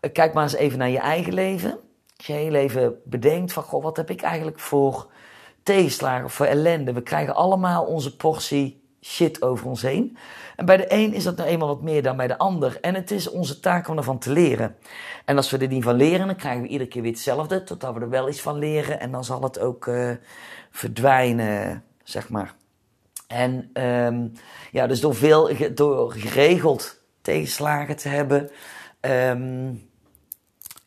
Uh, 0.01 0.13
kijk 0.13 0.33
maar 0.33 0.43
eens 0.43 0.55
even 0.55 0.79
naar 0.79 0.89
je 0.89 0.99
eigen 0.99 1.35
leven. 1.35 1.79
Je 2.17 2.33
heel 2.33 2.55
even 2.55 3.01
bedenkt 3.05 3.53
van, 3.53 3.63
goh, 3.63 3.83
wat 3.83 3.97
heb 3.97 4.11
ik 4.11 4.23
eigenlijk 4.23 4.59
voor 4.59 5.11
tegenslagen 5.63 6.25
of 6.25 6.33
voor 6.33 6.47
ellende? 6.47 6.93
We 6.93 7.03
krijgen 7.03 7.35
allemaal 7.35 7.85
onze 7.85 8.17
portie 8.17 8.81
shit 9.03 9.43
over 9.43 9.67
ons 9.67 9.83
heen. 9.83 10.17
En 10.57 10.65
bij 10.65 10.77
de 10.77 10.93
een 10.93 11.13
is 11.13 11.25
dat 11.25 11.37
nou 11.37 11.49
eenmaal 11.49 11.69
wat 11.69 11.83
meer 11.83 12.03
dan 12.03 12.17
bij 12.17 12.27
de 12.27 12.39
ander. 12.39 12.79
En 12.81 12.95
het 12.95 13.11
is 13.11 13.31
onze 13.31 13.61
taak 13.61 13.89
om 13.89 13.97
ervan 13.97 14.19
te 14.19 14.33
leren. 14.33 14.77
En 15.25 15.37
als 15.37 15.51
we 15.51 15.59
er 15.59 15.69
niet 15.69 15.85
van 15.85 15.95
leren, 15.95 16.27
dan 16.27 16.37
krijgen 16.37 16.63
we 16.63 16.69
iedere 16.69 16.91
keer 16.91 17.03
weer 17.03 17.11
hetzelfde. 17.11 17.65
Totdat 17.65 17.95
we 17.95 18.01
er 18.01 18.09
wel 18.09 18.29
iets 18.29 18.41
van 18.41 18.59
leren. 18.59 19.01
En 19.01 19.11
dan 19.11 19.25
zal 19.25 19.43
het 19.43 19.59
ook 19.59 19.87
uh, 19.87 20.11
verdwijnen, 20.71 21.85
zeg 22.03 22.29
maar. 22.29 22.55
En 23.27 23.71
um, 23.85 24.33
ja, 24.71 24.87
dus 24.87 25.01
door 25.01 25.15
veel, 25.15 25.51
door 25.75 26.13
geregeld 26.13 27.03
tegenslagen 27.23 27.97
te 27.97 28.09
hebben, 28.09 28.51
um, 29.01 29.90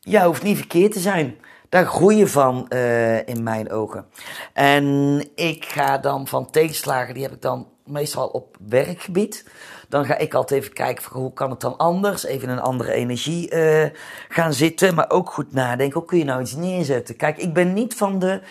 ja, 0.03 0.25
hoeft 0.25 0.43
niet 0.43 0.57
verkeerd 0.57 0.91
te 0.91 0.99
zijn. 0.99 1.37
Daar 1.69 1.85
groei 1.85 2.17
je 2.17 2.27
van 2.27 2.65
uh, 2.69 3.27
in 3.27 3.43
mijn 3.43 3.71
ogen. 3.71 4.05
En 4.53 5.27
ik 5.35 5.65
ga 5.65 5.97
dan 5.97 6.27
van 6.27 6.51
tegenslagen, 6.51 7.13
die 7.13 7.23
heb 7.23 7.31
ik 7.31 7.41
dan 7.41 7.67
meestal 7.85 8.27
op 8.27 8.57
werkgebied. 8.67 9.45
Dan 9.89 10.05
ga 10.05 10.17
ik 10.17 10.33
altijd 10.33 10.61
even 10.61 10.73
kijken 10.73 11.03
hoe 11.11 11.33
kan 11.33 11.49
het 11.49 11.61
dan 11.61 11.77
anders? 11.77 12.25
Even 12.25 12.49
een 12.49 12.59
andere 12.59 12.91
energie 12.91 13.51
uh, 13.51 13.85
gaan 14.29 14.53
zitten. 14.53 14.95
Maar 14.95 15.09
ook 15.09 15.31
goed 15.31 15.53
nadenken, 15.53 15.99
hoe 15.99 16.07
kun 16.07 16.17
je 16.17 16.23
nou 16.23 16.41
iets 16.41 16.55
neerzetten? 16.55 17.15
Kijk, 17.15 17.37
ik 17.37 17.53
ben 17.53 17.73
niet 17.73 17.95
van 17.95 18.19
de 18.19 18.41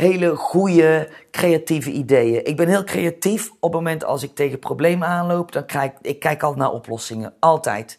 hele 0.00 0.36
goede 0.36 1.08
creatieve 1.30 1.90
ideeën. 1.90 2.46
Ik 2.46 2.56
ben 2.56 2.68
heel 2.68 2.84
creatief 2.84 3.50
op 3.50 3.56
het 3.60 3.72
moment 3.72 4.04
als 4.04 4.22
ik 4.22 4.34
tegen 4.34 4.58
problemen 4.58 5.08
aanloop. 5.08 5.52
Dan 5.52 5.66
kijk 5.66 5.96
ik 6.02 6.20
kijk 6.20 6.42
altijd 6.42 6.60
naar 6.60 6.72
oplossingen. 6.72 7.32
Altijd. 7.38 7.98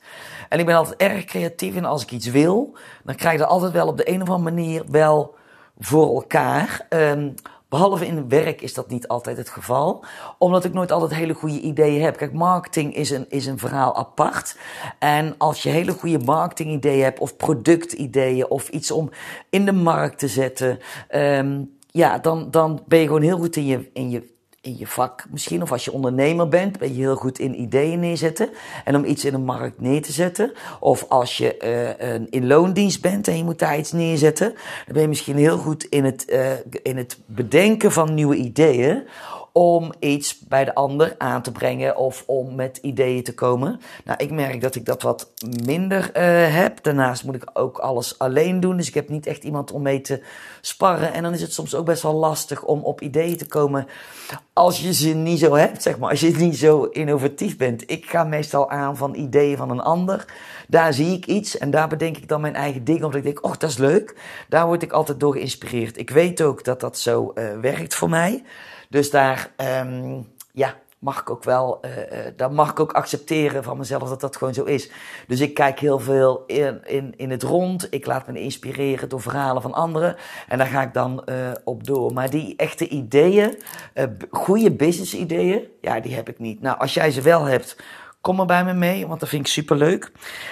En 0.50 0.60
ik 0.60 0.66
ben 0.66 0.76
altijd 0.76 1.02
erg 1.02 1.26
creatief 1.26 1.76
en 1.76 1.86
als 1.86 2.04
ik 2.04 2.12
iets 2.12 2.28
wil, 2.28 2.76
dan 3.04 3.16
krijg 3.16 3.34
ik 3.34 3.40
dat 3.40 3.50
altijd 3.50 3.72
wel 3.72 3.88
op 3.88 3.98
de 3.98 4.10
een 4.10 4.22
of 4.22 4.30
andere 4.30 4.56
manier 4.56 4.84
wel 4.90 5.36
voor 5.80 6.16
elkaar. 6.16 6.86
Um, 6.90 7.36
Behalve 7.72 8.06
in 8.06 8.30
werk 8.30 8.62
is 8.62 8.74
dat 8.74 8.90
niet 8.90 9.08
altijd 9.08 9.38
het 9.38 9.50
geval, 9.50 10.06
omdat 10.38 10.64
ik 10.64 10.74
nooit 10.74 10.92
altijd 10.92 11.14
hele 11.14 11.34
goede 11.34 11.60
ideeën 11.60 12.02
heb. 12.02 12.18
Kijk, 12.18 12.34
marketing 12.34 12.96
is 12.96 13.10
een, 13.10 13.26
is 13.30 13.46
een 13.46 13.58
verhaal 13.58 13.96
apart. 13.96 14.58
En 15.00 15.36
als 15.38 15.64
je 15.64 15.70
hele 15.70 15.92
goede 15.92 16.20
marketingideeën 16.20 17.04
hebt, 17.04 17.20
of 17.20 17.36
productideeën, 17.36 18.50
of 18.50 18.70
iets 18.70 18.92
om 18.92 19.10
in 19.50 19.66
de 19.66 19.72
markt 19.72 20.20
te 20.20 20.28
zetten, 20.28 20.80
um, 21.16 21.78
ja, 21.92 22.18
dan, 22.18 22.52
dan 22.52 22.84
ben 22.88 23.00
je 23.00 23.06
gewoon 23.06 23.22
heel 23.22 23.38
goed 23.38 23.56
in 23.56 23.66
je, 23.66 23.90
in 23.94 24.10
je 24.10 24.32
in 24.62 24.78
je 24.78 24.88
vak 24.88 25.26
misschien, 25.32 25.62
of 25.62 25.72
als 25.72 25.86
je 25.86 25.92
ondernemer 25.92 26.48
bent, 26.48 26.80
ben 26.80 26.94
je 26.94 27.00
heel 27.00 27.16
goed 27.16 27.40
in 27.40 27.62
ideeën 27.62 28.00
neerzetten 28.00 28.50
en 28.86 28.96
om 28.96 29.06
iets 29.06 29.26
in 29.26 29.32
de 29.32 29.38
markt 29.38 29.82
neer 29.82 30.02
te 30.02 30.12
zetten. 30.12 30.52
Of 30.80 31.06
als 31.10 31.38
je 31.38 31.58
uh, 32.10 32.28
in 32.30 32.48
loondienst 32.48 33.02
bent 33.02 33.28
en 33.28 33.38
je 33.38 33.44
moet 33.44 33.60
daar 33.60 33.78
iets 33.78 33.92
neerzetten, 33.92 34.50
dan 34.86 34.94
ben 34.94 35.02
je 35.02 35.08
misschien 35.08 35.38
heel 35.38 35.58
goed 35.58 35.84
in 35.84 36.06
het, 36.06 36.26
uh, 36.30 36.52
in 36.84 36.98
het 36.98 37.18
bedenken 37.26 37.92
van 37.92 38.14
nieuwe 38.14 38.36
ideeën 38.36 39.04
om 39.52 39.92
iets 40.00 40.40
bij 40.40 40.66
de 40.66 40.76
ander 40.76 41.16
aan 41.18 41.42
te 41.42 41.52
brengen 41.52 41.98
of 41.98 42.24
om 42.28 42.56
met 42.56 42.78
ideeën 42.78 43.24
te 43.24 43.34
komen. 43.34 43.82
Nou, 44.06 44.18
ik 44.24 44.32
merk 44.32 44.62
dat 44.62 44.76
ik 44.76 44.86
dat 44.86 45.02
wat 45.02 45.32
minder 45.66 46.12
uh, 46.18 46.56
heb. 46.56 46.84
Daarnaast 46.84 47.24
moet 47.24 47.36
ik 47.36 47.50
ook 47.54 47.78
alles 47.78 48.20
alleen 48.20 48.60
doen, 48.60 48.78
dus 48.78 48.88
ik 48.88 48.94
heb 48.94 49.10
niet 49.10 49.28
echt 49.28 49.44
iemand 49.44 49.72
om 49.72 49.82
mee 49.82 50.02
te 50.02 50.24
sparren. 50.62 51.14
En 51.14 51.24
dan 51.24 51.34
is 51.34 51.42
het 51.42 51.54
soms 51.54 51.76
ook 51.76 51.86
best 51.86 52.04
wel 52.04 52.14
lastig 52.14 52.64
om 52.64 52.82
op 52.84 53.02
ideeën 53.02 53.38
te 53.38 53.48
komen 53.48 53.88
als 54.54 54.82
je 54.82 54.94
ze 54.94 55.10
niet 55.10 55.40
zo 55.40 55.56
hebt, 55.56 55.82
zeg 55.82 55.98
maar. 55.98 56.10
Als 56.10 56.20
je 56.20 56.32
niet 56.32 56.58
zo 56.58 56.84
innovatief 56.84 57.58
bent. 57.58 57.92
Ik 57.92 58.06
ga 58.06 58.24
meestal 58.24 58.70
aan 58.70 58.98
van 58.98 59.16
ideeën 59.16 59.58
van 59.58 59.70
een 59.70 59.82
ander. 59.82 60.26
Daar 60.72 60.94
zie 60.94 61.16
ik 61.18 61.26
iets 61.26 61.58
en 61.58 61.72
daar 61.72 61.88
bedenk 61.88 62.18
ik 62.18 62.28
dan 62.28 62.42
mijn 62.42 62.56
eigen 62.56 62.84
ding. 62.84 63.04
Omdat 63.04 63.16
ik 63.16 63.24
denk, 63.24 63.46
oh, 63.46 63.52
dat 63.58 63.70
is 63.70 63.78
leuk. 63.78 64.16
Daar 64.50 64.66
word 64.66 64.84
ik 64.84 64.92
altijd 64.92 65.20
door 65.20 65.34
geïnspireerd. 65.34 65.98
Ik 65.98 66.10
weet 66.10 66.42
ook 66.42 66.64
dat 66.64 66.80
dat 66.80 66.98
zo 66.98 67.32
uh, 67.36 67.60
werkt 67.62 67.96
voor 67.96 68.10
mij. 68.10 68.44
Dus 68.90 69.10
daar, 69.10 69.52
um, 69.58 70.28
ja, 70.52 70.76
mag 71.00 71.20
ik 71.20 71.30
ook 71.30 71.44
wel, 71.44 71.80
uh, 71.86 71.92
dat 72.36 72.52
mag 72.52 72.70
ik 72.70 72.80
ook 72.80 72.92
accepteren 72.92 73.64
van 73.64 73.78
mezelf 73.78 74.10
dat 74.10 74.22
dat 74.22 74.36
gewoon 74.36 74.54
zo 74.54 74.64
is. 74.64 74.92
Dus 75.28 75.40
ik 75.40 75.54
kijk 75.54 75.80
heel 75.80 76.00
veel 76.00 76.44
in, 76.48 76.82
in, 76.86 77.14
in 77.18 77.32
het 77.32 77.44
rond. 77.44 77.88
Ik 77.90 78.06
laat 78.06 78.28
me 78.28 78.40
inspireren 78.40 79.10
door 79.10 79.22
verhalen 79.22 79.62
van 79.62 79.74
anderen. 79.74 80.16
En 80.48 80.58
daar 80.58 80.68
ga 80.68 80.82
ik 80.82 80.94
dan 80.94 81.24
uh, 81.26 81.52
op 81.64 81.84
door. 81.84 82.14
Maar 82.14 82.30
die 82.30 82.54
echte 82.58 82.88
ideeën, 82.88 83.58
uh, 83.94 84.04
goede 84.30 84.72
business 84.72 85.14
ideeën, 85.14 85.68
ja, 85.82 86.00
die 86.00 86.16
heb 86.16 86.30
ik 86.30 86.40
niet. 86.40 86.62
Nou, 86.62 86.80
als 86.80 86.94
jij 86.94 87.12
ze 87.12 87.22
wel 87.22 87.44
hebt, 87.44 87.76
Kom 88.22 88.40
er 88.40 88.46
bij 88.46 88.64
me 88.66 88.74
mee, 88.74 89.08
want 89.08 89.20
dat 89.20 89.30
vind 89.30 89.46
ik 89.46 89.52
super 89.52 89.78
leuk. 89.78 90.12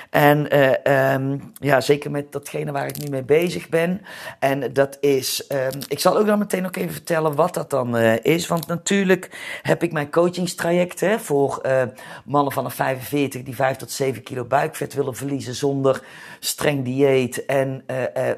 En 0.09 0.55
uh, 0.55 1.39
ja, 1.53 1.81
zeker 1.81 2.11
met 2.11 2.31
datgene 2.31 2.71
waar 2.71 2.87
ik 2.87 3.03
nu 3.03 3.09
mee 3.09 3.23
bezig 3.23 3.69
ben. 3.69 4.01
En 4.39 4.73
dat 4.73 4.97
is, 4.99 5.51
um, 5.51 5.79
ik 5.87 5.99
zal 5.99 6.17
ook 6.17 6.25
dan 6.25 6.39
meteen 6.39 6.65
ook 6.65 6.75
even 6.75 6.93
vertellen 6.93 7.35
wat 7.35 7.53
dat 7.53 7.69
dan 7.69 7.97
uh, 7.97 8.23
is. 8.23 8.47
Want 8.47 8.67
natuurlijk 8.67 9.59
heb 9.61 9.83
ik 9.83 9.91
mijn 9.91 10.11
coachingstraject 10.11 10.99
hè, 10.99 11.19
voor 11.19 11.59
uh, 11.65 11.83
mannen 12.25 12.53
van 12.53 12.63
de 12.63 12.69
45 12.69 13.43
die 13.43 13.55
5 13.55 13.77
tot 13.77 13.91
7 13.91 14.23
kilo 14.23 14.45
buikvet 14.45 14.93
willen 14.93 15.15
verliezen 15.15 15.55
zonder 15.55 16.03
streng 16.39 16.85
dieet 16.85 17.45
en 17.45 17.83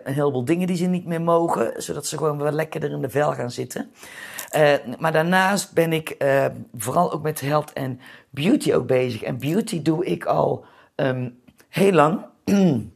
een 0.03 0.13
heleboel 0.13 0.45
dingen 0.45 0.67
die 0.67 0.77
ze 0.77 0.85
niet 0.85 1.05
meer 1.05 1.21
mogen. 1.21 1.73
Zodat 1.81 2.05
ze 2.05 2.17
gewoon 2.17 2.37
wel 2.37 2.51
lekkerder 2.51 2.91
in 2.91 3.01
de 3.01 3.09
vel 3.09 3.33
gaan 3.33 3.51
zitten. 3.51 3.91
Maar 4.99 5.11
daarnaast 5.11 5.73
ben 5.73 5.93
ik 5.93 6.17
vooral 6.77 7.11
ook 7.11 7.21
met 7.21 7.41
health 7.41 7.73
en 7.73 7.99
beauty 8.29 8.73
ook 8.73 8.87
bezig. 8.87 9.21
En 9.21 9.37
beauty 9.37 9.81
doe 9.81 10.05
ik 10.05 10.25
al 10.25 10.65
um, 10.95 11.39
heel 11.69 11.91
lang. 11.91 12.25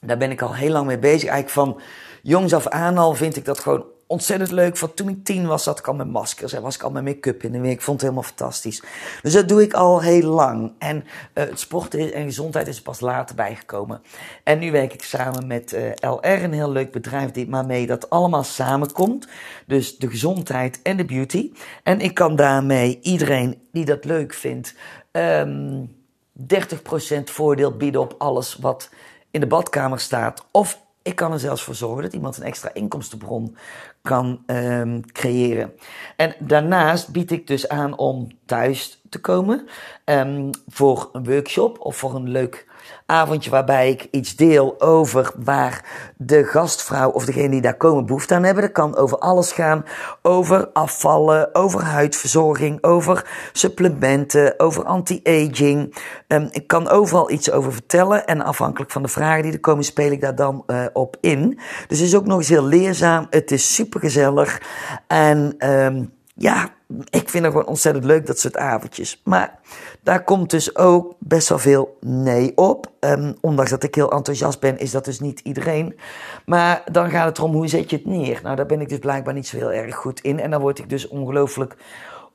Daar 0.00 0.16
ben 0.16 0.30
ik 0.30 0.42
al 0.42 0.54
heel 0.54 0.70
lang 0.70 0.86
mee 0.86 0.98
bezig. 0.98 1.28
Eigenlijk 1.28 1.50
van 1.50 1.80
jongs 2.22 2.54
af 2.54 2.68
aan 2.68 2.98
al 2.98 3.14
vind 3.14 3.36
ik 3.36 3.44
dat 3.44 3.58
gewoon 3.58 3.84
ontzettend 4.12 4.50
leuk. 4.50 4.76
Van 4.76 4.94
toen 4.94 5.08
ik 5.08 5.24
tien 5.24 5.46
was, 5.46 5.62
zat 5.62 5.78
ik 5.78 5.88
al 5.88 5.94
met 5.94 6.10
maskers 6.10 6.52
en 6.52 6.62
was 6.62 6.74
ik 6.74 6.82
al 6.82 6.90
met 6.90 7.04
make-up 7.04 7.42
in 7.42 7.52
de 7.52 7.60
weer. 7.60 7.70
Ik 7.70 7.80
vond 7.80 8.00
het 8.00 8.10
helemaal 8.10 8.30
fantastisch. 8.30 8.82
Dus 9.22 9.32
dat 9.32 9.48
doe 9.48 9.62
ik 9.62 9.72
al 9.72 10.00
heel 10.00 10.28
lang. 10.28 10.72
En 10.78 10.96
uh, 10.96 11.04
het 11.44 11.60
sporten 11.60 12.12
en 12.12 12.24
gezondheid 12.24 12.66
is 12.66 12.82
pas 12.82 13.00
later 13.00 13.36
bijgekomen. 13.36 14.02
En 14.42 14.58
nu 14.58 14.70
werk 14.70 14.92
ik 14.92 15.02
samen 15.02 15.46
met 15.46 15.72
uh, 15.72 16.10
LR, 16.10 16.42
een 16.42 16.52
heel 16.52 16.70
leuk 16.70 16.92
bedrijf, 16.92 17.30
die 17.30 17.46
mee 17.46 17.86
dat 17.86 18.10
allemaal 18.10 18.44
samenkomt. 18.44 19.28
Dus 19.66 19.96
de 19.96 20.08
gezondheid 20.08 20.80
en 20.82 20.96
de 20.96 21.04
beauty. 21.04 21.52
En 21.82 22.00
ik 22.00 22.14
kan 22.14 22.36
daarmee 22.36 22.98
iedereen 23.02 23.58
die 23.72 23.84
dat 23.84 24.04
leuk 24.04 24.34
vindt, 24.34 24.74
um, 25.12 25.22
ehm, 25.22 25.84
30% 26.32 27.30
voordeel 27.30 27.76
bieden 27.76 28.00
op 28.00 28.14
alles 28.18 28.56
wat 28.56 28.90
in 29.30 29.40
de 29.40 29.46
badkamer 29.46 30.00
staat. 30.00 30.44
Of 30.50 30.78
ik 31.02 31.16
kan 31.16 31.32
er 31.32 31.40
zelfs 31.40 31.62
voor 31.62 31.74
zorgen 31.74 32.02
dat 32.02 32.12
iemand 32.12 32.36
een 32.36 32.42
extra 32.42 32.70
inkomstenbron 32.74 33.56
kan 34.02 34.42
um, 34.46 35.12
creëren. 35.12 35.72
En 36.16 36.34
daarnaast 36.38 37.12
bied 37.12 37.30
ik 37.30 37.46
dus 37.46 37.68
aan 37.68 37.98
om 37.98 38.28
thuis 38.52 39.02
te 39.08 39.20
komen 39.20 39.68
um, 40.04 40.50
voor 40.68 41.08
een 41.12 41.24
workshop 41.24 41.80
of 41.80 41.96
voor 41.96 42.14
een 42.14 42.28
leuk 42.28 42.66
avondje 43.06 43.50
waarbij 43.50 43.90
ik 43.90 44.08
iets 44.10 44.36
deel 44.36 44.80
over 44.80 45.32
waar 45.44 45.84
de 46.16 46.44
gastvrouw 46.44 47.10
of 47.10 47.24
degene 47.24 47.48
die 47.48 47.60
daar 47.60 47.76
komen 47.76 48.06
behoefte 48.06 48.34
aan 48.34 48.42
hebben. 48.42 48.62
Dat 48.62 48.72
kan 48.72 48.96
over 48.96 49.18
alles 49.18 49.52
gaan. 49.52 49.84
Over 50.22 50.68
afvallen, 50.72 51.54
over 51.54 51.82
huidverzorging, 51.82 52.82
over 52.82 53.26
supplementen, 53.52 54.54
over 54.58 54.84
anti-aging. 54.84 55.96
Um, 56.28 56.48
ik 56.50 56.66
kan 56.66 56.88
overal 56.88 57.30
iets 57.30 57.50
over 57.50 57.72
vertellen 57.72 58.26
en 58.26 58.42
afhankelijk 58.42 58.90
van 58.90 59.02
de 59.02 59.08
vragen 59.08 59.42
die 59.42 59.52
er 59.52 59.60
komen 59.60 59.84
speel 59.84 60.10
ik 60.10 60.20
daar 60.20 60.34
dan 60.34 60.64
uh, 60.66 60.84
op 60.92 61.16
in. 61.20 61.58
Dus 61.88 61.98
het 61.98 62.08
is 62.08 62.16
ook 62.16 62.26
nog 62.26 62.38
eens 62.38 62.48
heel 62.48 62.64
leerzaam. 62.64 63.26
Het 63.30 63.50
is 63.50 63.74
super 63.74 64.00
gezellig 64.00 64.62
en 65.06 65.54
um, 65.70 66.12
ja, 66.34 66.70
ik 67.10 67.28
vind 67.28 67.44
het 67.44 67.52
gewoon 67.52 67.66
ontzettend 67.66 68.04
leuk, 68.04 68.26
dat 68.26 68.38
soort 68.38 68.56
avondjes. 68.56 69.20
Maar 69.24 69.60
daar 70.00 70.24
komt 70.24 70.50
dus 70.50 70.76
ook 70.76 71.14
best 71.18 71.48
wel 71.48 71.58
veel 71.58 71.96
nee 72.00 72.56
op. 72.56 72.92
Um, 73.00 73.36
ondanks 73.40 73.70
dat 73.70 73.82
ik 73.82 73.94
heel 73.94 74.12
enthousiast 74.12 74.60
ben, 74.60 74.78
is 74.78 74.90
dat 74.90 75.04
dus 75.04 75.20
niet 75.20 75.40
iedereen. 75.40 75.98
Maar 76.46 76.82
dan 76.92 77.10
gaat 77.10 77.26
het 77.26 77.38
erom, 77.38 77.52
hoe 77.52 77.68
zet 77.68 77.90
je 77.90 77.96
het 77.96 78.06
neer? 78.06 78.40
Nou, 78.42 78.56
daar 78.56 78.66
ben 78.66 78.80
ik 78.80 78.88
dus 78.88 78.98
blijkbaar 78.98 79.34
niet 79.34 79.46
zo 79.46 79.56
heel 79.56 79.72
erg 79.72 79.94
goed 79.94 80.20
in. 80.20 80.40
En 80.40 80.50
dan 80.50 80.60
word 80.60 80.78
ik 80.78 80.88
dus 80.88 81.08
ongelooflijk 81.08 81.76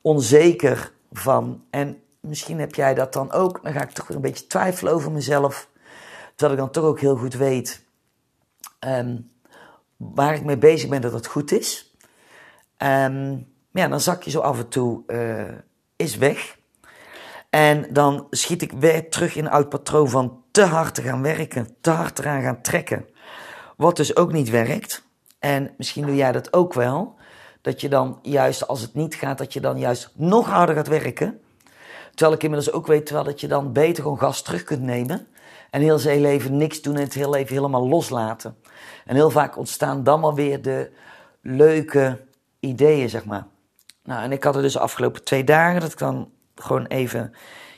onzeker 0.02 0.92
van. 1.12 1.64
En 1.70 2.02
misschien 2.20 2.60
heb 2.60 2.74
jij 2.74 2.94
dat 2.94 3.12
dan 3.12 3.32
ook. 3.32 3.60
Dan 3.62 3.72
ga 3.72 3.82
ik 3.82 3.90
toch 3.90 4.06
weer 4.06 4.16
een 4.16 4.22
beetje 4.22 4.46
twijfelen 4.46 4.92
over 4.92 5.12
mezelf. 5.12 5.68
Terwijl 6.34 6.58
ik 6.58 6.64
dan 6.64 6.72
toch 6.72 6.84
ook 6.84 7.00
heel 7.00 7.16
goed 7.16 7.34
weet 7.34 7.84
um, 8.86 9.30
waar 9.96 10.34
ik 10.34 10.44
mee 10.44 10.58
bezig 10.58 10.88
ben, 10.88 11.00
dat 11.00 11.12
het 11.12 11.26
goed 11.26 11.52
is. 11.52 11.96
Um, 12.82 13.46
ja, 13.78 13.88
dan 13.88 14.00
zak 14.00 14.22
je 14.22 14.30
zo 14.30 14.40
af 14.40 14.58
en 14.58 14.68
toe 14.68 15.02
uh, 15.06 15.42
is 15.96 16.16
weg. 16.16 16.56
En 17.50 17.86
dan 17.92 18.26
schiet 18.30 18.62
ik 18.62 18.72
weer 18.72 19.10
terug 19.10 19.36
in 19.36 19.48
oud 19.48 19.68
patroon 19.68 20.08
van 20.08 20.42
te 20.50 20.62
hard 20.62 20.94
te 20.94 21.02
gaan 21.02 21.22
werken, 21.22 21.76
te 21.80 21.90
hard 21.90 22.18
eraan 22.18 22.42
gaan 22.42 22.62
trekken. 22.62 23.06
Wat 23.76 23.96
dus 23.96 24.16
ook 24.16 24.32
niet 24.32 24.50
werkt. 24.50 25.06
En 25.38 25.74
misschien 25.76 26.06
doe 26.06 26.16
jij 26.16 26.32
dat 26.32 26.52
ook 26.52 26.74
wel. 26.74 27.16
Dat 27.60 27.80
je 27.80 27.88
dan 27.88 28.18
juist 28.22 28.68
als 28.68 28.80
het 28.80 28.94
niet 28.94 29.14
gaat, 29.14 29.38
dat 29.38 29.52
je 29.52 29.60
dan 29.60 29.78
juist 29.78 30.10
nog 30.14 30.48
harder 30.48 30.74
gaat 30.74 30.88
werken. 30.88 31.40
Terwijl 32.10 32.36
ik 32.36 32.42
inmiddels 32.42 32.72
ook 32.72 32.86
weet 32.86 33.06
terwijl 33.06 33.26
dat 33.26 33.40
je 33.40 33.48
dan 33.48 33.72
beter 33.72 34.02
gewoon 34.02 34.18
gas 34.18 34.42
terug 34.42 34.64
kunt 34.64 34.82
nemen. 34.82 35.26
En 35.70 35.80
heel 35.80 35.98
zijn 35.98 36.20
leven 36.20 36.56
niks 36.56 36.82
doen 36.82 36.96
en 36.96 37.02
het 37.02 37.14
heel 37.14 37.30
leven 37.30 37.54
helemaal 37.54 37.88
loslaten. 37.88 38.56
En 39.04 39.14
heel 39.14 39.30
vaak 39.30 39.56
ontstaan 39.56 40.04
dan 40.04 40.20
maar 40.20 40.34
weer 40.34 40.62
de 40.62 40.90
leuke 41.42 42.20
ideeën, 42.60 43.08
zeg 43.08 43.24
maar. 43.24 43.46
Nou, 44.08 44.22
en 44.22 44.32
ik 44.32 44.44
had 44.44 44.56
er 44.56 44.62
dus 44.62 44.72
de 44.72 44.78
afgelopen 44.78 45.24
twee 45.24 45.44
dagen 45.44 45.80
dat 45.80 45.92
ik 45.92 45.98
dan 45.98 46.30
gewoon 46.54 46.86
even 46.86 47.32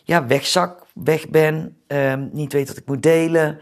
ja, 0.04 0.26
wegzak, 0.26 0.86
weg 0.94 1.28
ben, 1.28 1.76
um, 1.86 2.30
niet 2.32 2.52
weet 2.52 2.68
wat 2.68 2.76
ik 2.76 2.86
moet 2.86 3.02
delen. 3.02 3.58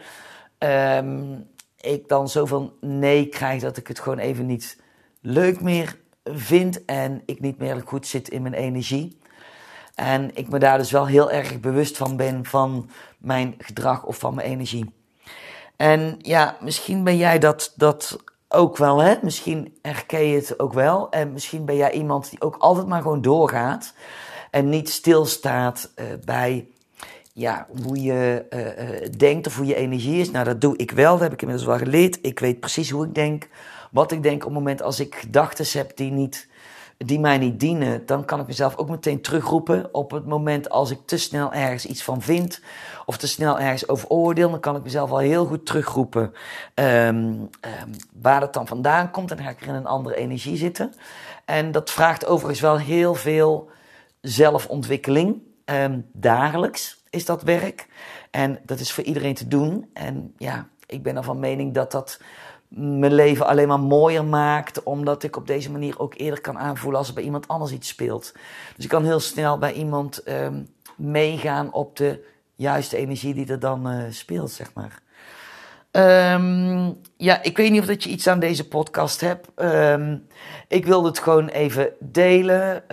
Um, 0.58 1.46
ik 1.80 2.08
dan 2.08 2.28
zoveel 2.28 2.76
nee 2.80 3.26
krijg 3.26 3.62
dat 3.62 3.76
ik 3.76 3.86
het 3.86 4.00
gewoon 4.00 4.18
even 4.18 4.46
niet 4.46 4.80
leuk 5.20 5.60
meer 5.60 5.98
vind 6.24 6.84
en 6.84 7.22
ik 7.26 7.40
niet 7.40 7.58
meer 7.58 7.82
goed 7.84 8.06
zit 8.06 8.28
in 8.28 8.42
mijn 8.42 8.54
energie. 8.54 9.18
En 9.94 10.30
ik 10.34 10.48
me 10.48 10.58
daar 10.58 10.78
dus 10.78 10.90
wel 10.90 11.06
heel 11.06 11.30
erg 11.30 11.60
bewust 11.60 11.96
van 11.96 12.16
ben 12.16 12.44
van 12.44 12.90
mijn 13.18 13.54
gedrag 13.58 14.04
of 14.04 14.18
van 14.18 14.34
mijn 14.34 14.48
energie. 14.48 14.94
En 15.76 16.16
ja, 16.18 16.56
misschien 16.60 17.04
ben 17.04 17.16
jij 17.16 17.38
dat, 17.38 17.72
dat 17.76 18.18
ook 18.48 18.76
wel, 18.76 18.98
hè? 18.98 19.14
Misschien 19.22 19.78
herken 19.82 20.24
je 20.24 20.36
het 20.36 20.60
ook 20.60 20.72
wel. 20.72 21.10
En 21.10 21.32
misschien 21.32 21.64
ben 21.64 21.76
jij 21.76 21.92
iemand 21.92 22.30
die 22.30 22.40
ook 22.40 22.56
altijd 22.56 22.86
maar 22.86 23.02
gewoon 23.02 23.22
doorgaat. 23.22 23.92
En 24.50 24.68
niet 24.68 24.88
stilstaat 24.90 25.92
uh, 25.96 26.04
bij 26.24 26.66
ja, 27.32 27.66
hoe 27.82 28.02
je 28.02 28.46
uh, 28.50 29.00
uh, 29.00 29.10
denkt 29.16 29.46
of 29.46 29.56
hoe 29.56 29.66
je 29.66 29.74
energie 29.74 30.20
is. 30.20 30.30
Nou, 30.30 30.44
dat 30.44 30.60
doe 30.60 30.76
ik 30.76 30.90
wel. 30.90 31.12
Dat 31.12 31.20
heb 31.20 31.32
ik 31.32 31.42
inmiddels 31.42 31.68
wel 31.68 31.78
geleerd. 31.78 32.18
Ik 32.22 32.38
weet 32.38 32.60
precies 32.60 32.90
hoe 32.90 33.04
ik 33.04 33.14
denk, 33.14 33.48
wat 33.90 34.12
ik 34.12 34.22
denk 34.22 34.36
op 34.36 34.48
het 34.48 34.58
moment 34.58 34.82
als 34.82 35.00
ik 35.00 35.14
gedachten 35.14 35.78
heb 35.78 35.96
die, 35.96 36.10
niet, 36.10 36.48
die 36.98 37.20
mij 37.20 37.38
niet 37.38 37.60
dienen, 37.60 38.06
dan 38.06 38.24
kan 38.24 38.40
ik 38.40 38.46
mezelf 38.46 38.76
ook 38.76 38.88
meteen 38.88 39.20
terugroepen. 39.20 39.94
Op 39.94 40.10
het 40.10 40.26
moment 40.26 40.70
als 40.70 40.90
ik 40.90 40.98
te 41.04 41.16
snel 41.16 41.52
ergens 41.52 41.86
iets 41.86 42.02
van 42.02 42.22
vind 42.22 42.60
of 43.06 43.16
te 43.16 43.28
snel 43.28 43.58
ergens 43.58 43.88
over 43.88 44.08
oordeel, 44.08 44.50
dan 44.50 44.60
kan 44.60 44.76
ik 44.76 44.82
mezelf 44.82 45.10
al 45.10 45.18
heel 45.18 45.46
goed 45.46 45.66
terugroepen 45.66 46.32
um, 46.74 46.84
um, 46.84 47.48
waar 48.20 48.40
het 48.40 48.52
dan 48.52 48.66
vandaan 48.66 49.10
komt. 49.10 49.30
En 49.30 49.36
dan 49.36 49.46
ga 49.46 49.52
ik 49.52 49.60
er 49.60 49.68
in 49.68 49.74
een 49.74 49.86
andere 49.86 50.16
energie 50.16 50.56
zitten. 50.56 50.92
En 51.44 51.72
dat 51.72 51.90
vraagt 51.90 52.26
overigens 52.26 52.60
wel 52.60 52.78
heel 52.78 53.14
veel 53.14 53.70
zelfontwikkeling. 54.20 55.42
Um, 55.64 56.06
dagelijks 56.12 57.04
is 57.10 57.24
dat 57.24 57.42
werk. 57.42 57.86
En 58.30 58.58
dat 58.64 58.80
is 58.80 58.92
voor 58.92 59.04
iedereen 59.04 59.34
te 59.34 59.48
doen. 59.48 59.90
En 59.92 60.34
ja, 60.36 60.68
ik 60.86 61.02
ben 61.02 61.16
ervan 61.16 61.38
mening 61.38 61.74
dat 61.74 61.92
dat 61.92 62.20
mijn 62.68 63.14
leven 63.14 63.46
alleen 63.46 63.68
maar 63.68 63.80
mooier 63.80 64.24
maakt. 64.24 64.82
Omdat 64.82 65.22
ik 65.22 65.36
op 65.36 65.46
deze 65.46 65.70
manier 65.70 65.98
ook 65.98 66.14
eerder 66.16 66.40
kan 66.40 66.58
aanvoelen 66.58 66.98
als 66.98 67.08
er 67.08 67.14
bij 67.14 67.22
iemand 67.22 67.48
anders 67.48 67.72
iets 67.72 67.88
speelt. 67.88 68.32
Dus 68.76 68.84
ik 68.84 68.90
kan 68.90 69.04
heel 69.04 69.20
snel 69.20 69.58
bij 69.58 69.72
iemand 69.72 70.28
um, 70.28 70.68
meegaan 70.96 71.72
op 71.72 71.96
de 71.96 72.24
juiste 72.54 72.96
energie 72.96 73.34
die 73.34 73.46
er 73.46 73.58
dan 73.58 73.92
uh, 73.92 74.02
speelt, 74.10 74.50
zeg 74.50 74.72
maar. 74.74 75.02
Um, 76.34 77.00
ja, 77.16 77.42
ik 77.42 77.56
weet 77.56 77.70
niet 77.70 77.80
of 77.80 77.86
dat 77.86 78.02
je 78.02 78.10
iets 78.10 78.26
aan 78.26 78.40
deze 78.40 78.68
podcast 78.68 79.20
hebt. 79.20 79.48
Um, 79.56 80.26
ik 80.68 80.86
wilde 80.86 81.08
het 81.08 81.18
gewoon 81.18 81.48
even 81.48 81.92
delen. 82.00 82.84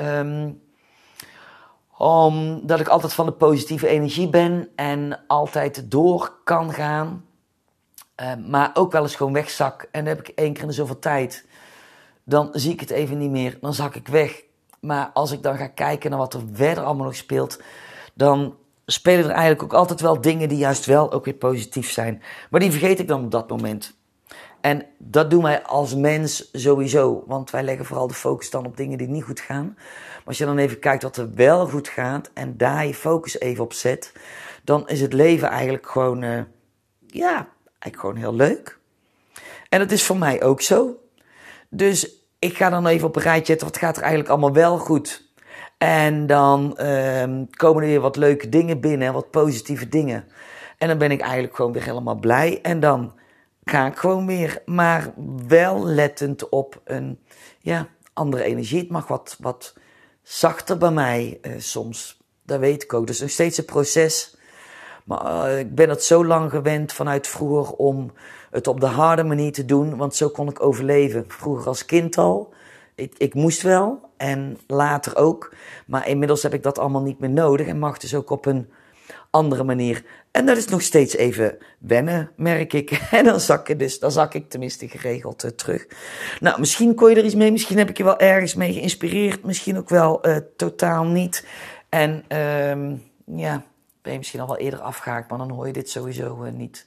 Omdat 1.97 2.79
ik 2.79 2.87
altijd 2.87 3.13
van 3.13 3.25
de 3.25 3.31
positieve 3.31 3.87
energie 3.87 4.29
ben 4.29 4.69
en 4.75 5.19
altijd 5.27 5.91
door 5.91 6.33
kan 6.43 6.73
gaan. 6.73 7.25
Uh, 8.21 8.35
maar 8.47 8.71
ook 8.73 8.91
wel 8.91 9.01
eens 9.01 9.15
gewoon 9.15 9.33
wegzak. 9.33 9.87
En 9.91 10.05
dan 10.05 10.15
heb 10.15 10.27
ik 10.27 10.35
één 10.35 10.53
keer 10.53 10.63
in 10.63 10.73
zoveel 10.73 10.99
tijd. 10.99 11.45
Dan 12.23 12.49
zie 12.51 12.71
ik 12.71 12.79
het 12.79 12.89
even 12.89 13.17
niet 13.17 13.31
meer. 13.31 13.57
Dan 13.61 13.73
zak 13.73 13.95
ik 13.95 14.07
weg. 14.07 14.43
Maar 14.79 15.09
als 15.13 15.31
ik 15.31 15.43
dan 15.43 15.57
ga 15.57 15.67
kijken 15.67 16.09
naar 16.09 16.19
wat 16.19 16.33
er 16.33 16.41
verder 16.53 16.83
allemaal 16.83 17.05
nog 17.05 17.15
speelt. 17.15 17.61
Dan 18.13 18.55
spelen 18.85 19.25
er 19.25 19.31
eigenlijk 19.31 19.63
ook 19.63 19.73
altijd 19.73 20.01
wel 20.01 20.21
dingen 20.21 20.49
die 20.49 20.57
juist 20.57 20.85
wel 20.85 21.11
ook 21.11 21.25
weer 21.25 21.33
positief 21.33 21.91
zijn. 21.91 22.21
Maar 22.49 22.59
die 22.59 22.71
vergeet 22.71 22.99
ik 22.99 23.07
dan 23.07 23.23
op 23.23 23.31
dat 23.31 23.49
moment. 23.49 23.95
En 24.61 24.85
dat 24.97 25.29
doen 25.29 25.43
wij 25.43 25.63
als 25.63 25.95
mens 25.95 26.49
sowieso. 26.51 27.23
Want 27.27 27.49
wij 27.49 27.63
leggen 27.63 27.85
vooral 27.85 28.07
de 28.07 28.13
focus 28.13 28.49
dan 28.49 28.65
op 28.65 28.77
dingen 28.77 28.97
die 28.97 29.07
niet 29.07 29.23
goed 29.23 29.39
gaan. 29.39 29.73
Maar 29.75 30.23
als 30.25 30.37
je 30.37 30.45
dan 30.45 30.57
even 30.57 30.79
kijkt 30.79 31.03
wat 31.03 31.17
er 31.17 31.33
wel 31.33 31.67
goed 31.67 31.87
gaat 31.87 32.31
en 32.33 32.57
daar 32.57 32.85
je 32.85 32.93
focus 32.93 33.39
even 33.39 33.63
op 33.63 33.73
zet, 33.73 34.13
dan 34.63 34.87
is 34.87 35.01
het 35.01 35.13
leven 35.13 35.47
eigenlijk 35.47 35.87
gewoon, 35.87 36.23
uh, 36.23 36.41
ja, 37.07 37.47
eigenlijk 37.85 37.99
gewoon 37.99 38.15
heel 38.15 38.47
leuk. 38.47 38.79
En 39.69 39.79
dat 39.79 39.91
is 39.91 40.03
voor 40.03 40.17
mij 40.17 40.43
ook 40.43 40.61
zo. 40.61 40.95
Dus 41.69 42.09
ik 42.39 42.57
ga 42.57 42.69
dan 42.69 42.87
even 42.87 43.07
op 43.07 43.15
een 43.15 43.21
rijtje 43.21 43.45
zetten, 43.45 43.67
wat 43.67 43.77
gaat 43.77 43.95
er 43.95 44.01
eigenlijk 44.01 44.31
allemaal 44.31 44.53
wel 44.53 44.77
goed? 44.77 45.23
En 45.77 46.27
dan 46.27 46.85
um, 46.85 47.49
komen 47.49 47.83
er 47.83 47.89
weer 47.89 47.99
wat 47.99 48.15
leuke 48.15 48.49
dingen 48.49 48.79
binnen, 48.79 49.13
wat 49.13 49.31
positieve 49.31 49.89
dingen. 49.89 50.27
En 50.77 50.87
dan 50.87 50.97
ben 50.97 51.11
ik 51.11 51.21
eigenlijk 51.21 51.55
gewoon 51.55 51.71
weer 51.71 51.83
helemaal 51.83 52.15
blij. 52.15 52.59
En 52.61 52.79
dan 52.79 53.13
ga 53.63 53.85
ik 53.87 53.97
gewoon 53.97 54.25
weer, 54.25 54.61
maar 54.65 55.13
wel 55.47 55.85
lettend 55.85 56.49
op 56.49 56.81
een 56.83 57.19
ja, 57.59 57.87
andere 58.13 58.43
energie. 58.43 58.79
Het 58.79 58.89
mag 58.89 59.07
wat, 59.07 59.37
wat 59.39 59.73
zachter 60.21 60.77
bij 60.77 60.91
mij 60.91 61.39
uh, 61.41 61.51
soms. 61.57 62.21
Dat 62.43 62.59
weet 62.59 62.83
ik 62.83 62.93
ook. 62.93 63.07
Dus 63.07 63.19
nog 63.19 63.29
steeds 63.29 63.57
een 63.57 63.65
proces. 63.65 64.34
Maar 65.05 65.51
uh, 65.51 65.59
ik 65.59 65.75
ben 65.75 65.89
het 65.89 66.03
zo 66.03 66.25
lang 66.25 66.51
gewend 66.51 66.93
vanuit 66.93 67.27
vroeger 67.27 67.75
om 67.75 68.11
het 68.51 68.67
op 68.67 68.79
de 68.79 68.85
harde 68.85 69.23
manier 69.23 69.51
te 69.51 69.65
doen, 69.65 69.97
want 69.97 70.15
zo 70.15 70.29
kon 70.29 70.49
ik 70.49 70.63
overleven. 70.63 71.25
Vroeger 71.27 71.67
als 71.67 71.85
kind 71.85 72.17
al. 72.17 72.53
Ik, 72.95 73.13
ik 73.17 73.33
moest 73.33 73.61
wel 73.61 73.99
en 74.17 74.57
later 74.67 75.15
ook. 75.17 75.53
Maar 75.87 76.07
inmiddels 76.07 76.43
heb 76.43 76.53
ik 76.53 76.63
dat 76.63 76.79
allemaal 76.79 77.01
niet 77.01 77.19
meer 77.19 77.29
nodig 77.29 77.67
en 77.67 77.79
mag 77.79 77.97
dus 77.97 78.15
ook 78.15 78.29
op 78.29 78.45
een 78.45 78.69
andere 79.29 79.63
manier. 79.63 80.03
En 80.31 80.45
dat 80.45 80.57
is 80.57 80.67
nog 80.67 80.81
steeds 80.81 81.15
even 81.15 81.57
wennen, 81.79 82.31
merk 82.35 82.73
ik. 82.73 82.91
En 83.11 83.23
dan 83.23 83.39
zak 83.39 83.69
ik 83.69 83.79
dus, 83.79 83.99
dan 83.99 84.11
zak 84.11 84.33
ik 84.33 84.49
tenminste 84.49 84.87
geregeld 84.87 85.43
uh, 85.43 85.51
terug. 85.51 85.87
Nou, 86.39 86.59
misschien 86.59 86.95
kon 86.95 87.09
je 87.09 87.15
er 87.15 87.25
iets 87.25 87.35
mee, 87.35 87.51
misschien 87.51 87.77
heb 87.77 87.89
ik 87.89 87.97
je 87.97 88.03
wel 88.03 88.19
ergens 88.19 88.55
mee 88.55 88.73
geïnspireerd, 88.73 89.43
misschien 89.43 89.77
ook 89.77 89.89
wel 89.89 90.27
uh, 90.27 90.37
totaal 90.55 91.05
niet. 91.05 91.45
En 91.89 92.37
um, 92.69 93.03
ja, 93.25 93.63
ben 94.05 94.17
misschien 94.17 94.39
al 94.39 94.47
wel 94.47 94.57
eerder 94.57 94.81
afgehaakt, 94.81 95.29
maar 95.29 95.37
dan 95.37 95.51
hoor 95.51 95.67
je 95.67 95.73
dit 95.73 95.89
sowieso 95.89 96.43
uh, 96.43 96.51
niet. 96.51 96.85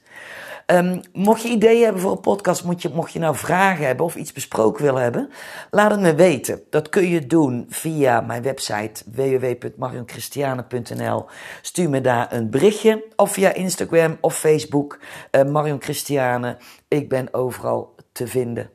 Um, 0.65 1.01
mocht 1.13 1.41
je 1.41 1.49
ideeën 1.49 1.83
hebben 1.83 2.01
voor 2.01 2.11
een 2.11 2.19
podcast, 2.19 2.63
moet 2.63 2.81
je, 2.81 2.89
mocht 2.93 3.13
je 3.13 3.19
nou 3.19 3.35
vragen 3.35 3.85
hebben 3.85 4.05
of 4.05 4.15
iets 4.15 4.31
besproken 4.31 4.83
willen 4.83 5.01
hebben, 5.01 5.29
laat 5.71 5.91
het 5.91 5.99
me 5.99 6.15
weten. 6.15 6.61
Dat 6.69 6.89
kun 6.89 7.07
je 7.07 7.27
doen 7.27 7.65
via 7.69 8.21
mijn 8.21 8.41
website 8.41 9.03
www.marionchristiane.nl. 9.11 11.25
Stuur 11.61 11.89
me 11.89 12.01
daar 12.01 12.33
een 12.33 12.49
berichtje 12.49 13.03
of 13.15 13.31
via 13.31 13.53
Instagram 13.53 14.17
of 14.21 14.37
Facebook. 14.37 14.99
Uh, 15.31 15.43
Marion 15.43 15.81
Christiane, 15.81 16.57
ik 16.87 17.09
ben 17.09 17.33
overal 17.33 17.95
te 18.11 18.27
vinden. 18.27 18.69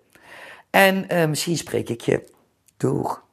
En 0.70 1.04
uh, 1.12 1.26
misschien 1.26 1.57
spreek 1.57 1.88
ik 1.88 2.00
je. 2.00 2.33
Doeg. 2.76 3.23